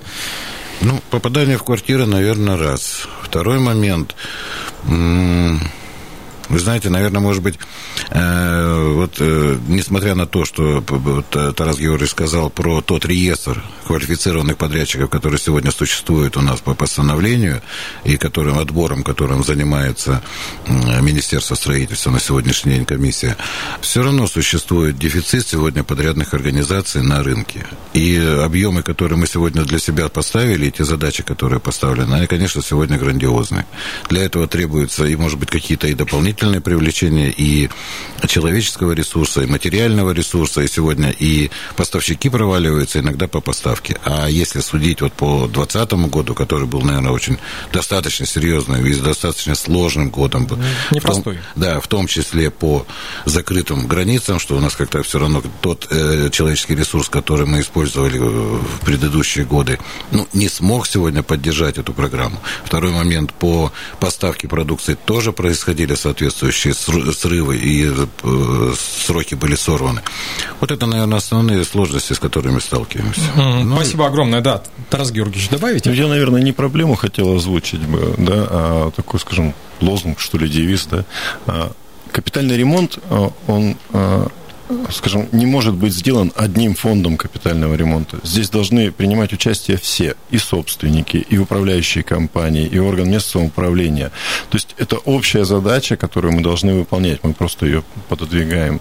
Ну, 0.80 1.00
попадание 1.10 1.56
в 1.58 1.62
квартиры, 1.62 2.06
наверное, 2.06 2.56
раз. 2.56 3.06
Второй 3.22 3.60
момент. 3.60 4.16
Вы 6.48 6.58
знаете, 6.58 6.90
наверное, 6.90 7.20
может 7.20 7.42
быть, 7.42 7.58
э, 8.10 8.92
вот 8.94 9.16
э, 9.18 9.58
несмотря 9.68 10.14
на 10.14 10.26
то, 10.26 10.44
что 10.44 10.84
вот, 10.86 11.26
э, 11.34 11.52
Тарас 11.56 11.78
Георгиевич 11.78 12.10
сказал 12.10 12.50
про 12.50 12.82
тот 12.82 13.06
реестр 13.06 13.62
квалифицированных 13.86 14.58
подрядчиков, 14.58 15.08
который 15.08 15.38
сегодня 15.38 15.70
существует 15.70 16.36
у 16.36 16.42
нас 16.42 16.60
по 16.60 16.74
постановлению, 16.74 17.62
и 18.04 18.16
которым 18.16 18.58
отбором, 18.58 19.02
которым 19.02 19.42
занимается 19.42 20.22
Министерство 20.66 21.54
строительства 21.54 22.10
на 22.10 22.20
сегодняшний 22.20 22.74
день 22.74 22.84
комиссия, 22.84 23.36
все 23.80 24.02
равно 24.02 24.26
существует 24.26 24.98
дефицит 24.98 25.46
сегодня 25.46 25.82
подрядных 25.82 26.34
организаций 26.34 27.02
на 27.02 27.22
рынке. 27.22 27.66
И 27.92 28.16
объемы, 28.16 28.82
которые 28.82 29.18
мы 29.18 29.26
сегодня 29.26 29.62
для 29.62 29.78
себя 29.78 30.08
поставили, 30.08 30.66
и 30.66 30.70
те 30.70 30.84
задачи, 30.84 31.22
которые 31.22 31.60
поставлены, 31.60 32.14
они, 32.14 32.26
конечно, 32.26 32.62
сегодня 32.62 32.98
грандиозны. 32.98 33.64
Для 34.08 34.24
этого 34.24 34.46
требуются 34.46 35.04
и, 35.04 35.16
может 35.16 35.38
быть, 35.38 35.50
какие-то 35.50 35.86
и 35.86 35.94
дополнительные 35.94 36.33
дополнительное 36.34 36.60
привлечение 36.60 37.32
и 37.36 37.70
человеческого 38.26 38.92
ресурса, 38.92 39.42
и 39.42 39.46
материального 39.46 40.12
ресурса, 40.12 40.62
и 40.62 40.68
сегодня 40.68 41.10
и 41.10 41.50
поставщики 41.76 42.28
проваливаются 42.28 43.00
иногда 43.00 43.28
по 43.28 43.40
поставке. 43.40 43.98
А 44.04 44.28
если 44.28 44.60
судить 44.60 45.00
вот 45.00 45.12
по 45.12 45.46
2020 45.46 45.92
году, 46.10 46.34
который 46.34 46.66
был, 46.66 46.80
наверное, 46.80 47.12
очень 47.12 47.38
достаточно 47.72 48.26
серьезным 48.26 48.84
и 48.84 48.94
достаточно 48.94 49.54
сложным 49.54 50.10
годом. 50.10 50.48
Непростой. 50.90 51.38
Да, 51.54 51.80
в 51.80 51.86
том 51.86 52.06
числе 52.06 52.50
по 52.50 52.86
закрытым 53.26 53.86
границам, 53.86 54.38
что 54.38 54.56
у 54.56 54.60
нас 54.60 54.74
как-то 54.74 55.02
все 55.02 55.18
равно 55.18 55.42
тот 55.60 55.86
э, 55.90 56.30
человеческий 56.30 56.74
ресурс, 56.74 57.08
который 57.08 57.46
мы 57.46 57.60
использовали 57.60 58.18
в 58.18 58.80
предыдущие 58.84 59.44
годы, 59.44 59.78
ну, 60.10 60.26
не 60.32 60.48
смог 60.48 60.86
сегодня 60.86 61.22
поддержать 61.22 61.78
эту 61.78 61.92
программу. 61.92 62.38
Второй 62.64 62.90
момент 62.90 63.32
по 63.34 63.72
поставке 64.00 64.48
продукции 64.48 64.94
тоже 64.94 65.32
происходили 65.32 65.94
соответственно 65.94 66.23
соответствующие 66.30 67.12
срывы 67.12 67.56
и 67.56 67.86
э, 67.86 68.72
сроки 68.76 69.34
были 69.34 69.54
сорваны. 69.54 70.02
Вот 70.60 70.70
это, 70.70 70.86
наверное, 70.86 71.18
основные 71.18 71.64
сложности, 71.64 72.12
с 72.12 72.18
которыми 72.18 72.58
сталкиваемся. 72.58 73.20
Mm-hmm. 73.36 73.62
Ну, 73.64 73.76
Спасибо 73.76 74.06
огромное, 74.06 74.40
да. 74.40 74.62
Тарас 74.90 75.10
Георгиевич, 75.10 75.48
добавите? 75.48 75.92
Я, 75.92 76.06
наверное, 76.08 76.42
не 76.42 76.52
проблему 76.52 76.94
хотел 76.94 77.34
озвучить 77.34 77.80
бы, 77.80 78.14
да, 78.18 78.46
а 78.50 78.90
такой, 78.90 79.20
скажем, 79.20 79.54
лозунг, 79.80 80.20
что 80.20 80.38
ли, 80.38 80.48
девиз, 80.48 80.86
да. 80.90 81.04
А, 81.46 81.72
капитальный 82.12 82.56
ремонт, 82.56 82.98
а, 83.10 83.30
он 83.46 83.76
скажем, 84.90 85.28
не 85.32 85.46
может 85.46 85.74
быть 85.74 85.92
сделан 85.92 86.32
одним 86.34 86.74
фондом 86.74 87.16
капитального 87.16 87.74
ремонта. 87.74 88.18
Здесь 88.22 88.50
должны 88.50 88.90
принимать 88.90 89.32
участие 89.32 89.76
все, 89.76 90.14
и 90.30 90.38
собственники, 90.38 91.16
и 91.16 91.38
управляющие 91.38 92.04
компании, 92.04 92.66
и 92.66 92.78
орган 92.78 93.10
местного 93.10 93.44
самоуправления. 93.44 94.10
То 94.50 94.56
есть 94.56 94.74
это 94.78 94.96
общая 94.96 95.44
задача, 95.44 95.96
которую 95.96 96.34
мы 96.34 96.42
должны 96.42 96.74
выполнять. 96.74 97.22
Мы 97.22 97.32
просто 97.32 97.66
ее 97.66 97.84
пододвигаем 98.08 98.80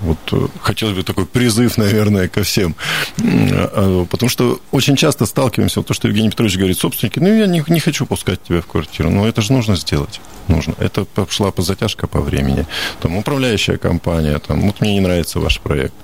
вот 0.00 0.18
э, 0.32 0.48
хотелось 0.60 0.96
бы 0.96 1.02
такой 1.02 1.26
призыв, 1.26 1.78
наверное, 1.78 2.28
ко 2.28 2.42
всем. 2.42 2.74
А, 3.18 4.06
потому 4.10 4.30
что 4.30 4.60
очень 4.70 4.96
часто 4.96 5.26
сталкиваемся, 5.26 5.80
вот 5.80 5.86
то, 5.86 5.94
что 5.94 6.08
Евгений 6.08 6.30
Петрович 6.30 6.56
говорит, 6.56 6.78
собственники, 6.78 7.18
ну, 7.18 7.32
я 7.32 7.46
не, 7.46 7.62
не 7.68 7.80
хочу 7.80 8.06
пускать 8.06 8.42
тебя 8.42 8.60
в 8.60 8.66
квартиру. 8.66 9.10
Но 9.10 9.26
это 9.26 9.42
же 9.42 9.52
нужно 9.52 9.76
сделать. 9.76 10.20
Нужно. 10.48 10.74
Это 10.78 11.04
пошла 11.04 11.50
по 11.50 11.62
затяжка 11.62 12.06
по 12.06 12.20
времени. 12.20 12.66
Там 13.00 13.16
управляющая 13.16 13.76
компания, 13.76 14.38
там, 14.38 14.62
вот 14.62 14.80
мне 14.80 14.94
не 14.94 15.00
нравится 15.00 15.38
ваш 15.38 15.60
проект. 15.60 15.94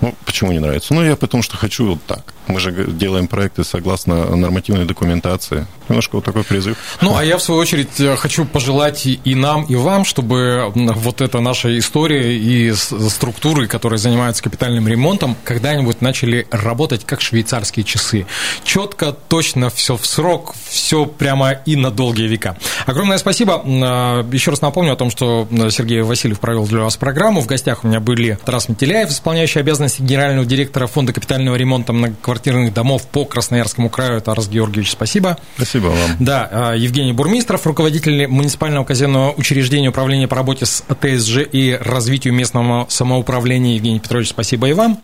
Ну, 0.00 0.14
почему 0.24 0.52
не 0.52 0.58
нравится? 0.58 0.94
Ну, 0.94 1.04
я 1.04 1.16
потому 1.16 1.42
что 1.42 1.56
хочу 1.56 1.86
вот 1.86 2.02
так. 2.06 2.34
Мы 2.46 2.58
же 2.58 2.72
делаем 2.72 3.28
проекты 3.28 3.64
согласно 3.64 4.34
нормативной 4.34 4.84
документации. 4.84 5.66
Немножко 5.88 6.16
вот 6.16 6.24
такой 6.24 6.42
призыв. 6.42 6.76
Ну, 7.00 7.16
а 7.16 7.24
я, 7.24 7.36
в 7.36 7.42
свою 7.42 7.60
очередь, 7.60 8.00
э, 8.00 8.16
хочу 8.16 8.44
пожелать 8.44 9.06
и 9.06 9.34
нам, 9.34 9.64
и 9.64 9.76
вам, 9.76 10.04
чтобы 10.04 10.72
вот 10.74 11.20
эта 11.20 11.40
наша 11.40 11.78
история 11.78 12.36
и 12.36 12.72
структуры, 12.72 13.66
которые 13.66 13.98
занимаются 13.98 14.42
капитальным 14.42 14.88
ремонтом, 14.88 15.36
когда-нибудь 15.44 16.00
начали 16.00 16.46
работать 16.50 17.04
как 17.04 17.20
швейцарские 17.20 17.84
часы. 17.84 18.26
Четко, 18.64 19.12
точно, 19.12 19.70
все 19.70 19.96
в 19.96 20.06
срок, 20.06 20.54
все 20.68 21.06
прямо 21.06 21.52
и 21.52 21.76
на 21.76 21.90
долгие 21.90 22.26
века. 22.26 22.56
Огромное 22.86 23.18
спасибо. 23.18 23.62
Э, 23.64 24.24
еще 24.32 24.50
раз 24.50 24.60
напомню 24.60 24.92
о 24.94 24.96
том, 24.96 25.10
что 25.10 25.46
Сергей 25.70 26.02
Васильев 26.02 26.40
провел 26.40 26.66
для 26.66 26.80
вас 26.80 26.96
программу. 26.96 27.42
В 27.42 27.46
гостях 27.46 27.84
у 27.84 27.88
меня 27.88 28.00
были 28.00 28.38
Тарас 28.44 28.68
Метеляев, 28.68 29.10
исполняющий 29.10 29.59
обязанности 29.60 30.02
генерального 30.02 30.46
директора 30.46 30.86
Фонда 30.86 31.12
капитального 31.12 31.56
ремонта 31.56 31.92
многоквартирных 31.92 32.72
домов 32.72 33.06
по 33.06 33.24
Красноярскому 33.24 33.90
краю. 33.90 34.20
Тарас 34.20 34.48
Георгиевич, 34.48 34.92
спасибо. 34.92 35.38
Спасибо 35.56 35.86
вам. 35.86 36.16
Да, 36.18 36.48
а, 36.50 36.74
Евгений 36.74 37.12
Бурмистров, 37.12 37.66
руководитель 37.66 38.26
муниципального 38.26 38.84
казенного 38.84 39.32
учреждения 39.32 39.88
управления 39.88 40.28
по 40.28 40.36
работе 40.36 40.66
с 40.66 40.84
ТСЖ 41.00 41.38
и 41.50 41.78
развитию 41.80 42.34
местного 42.34 42.86
самоуправления. 42.88 43.76
Евгений 43.76 44.00
Петрович, 44.00 44.28
спасибо 44.28 44.68
и 44.68 44.72
вам. 44.72 45.00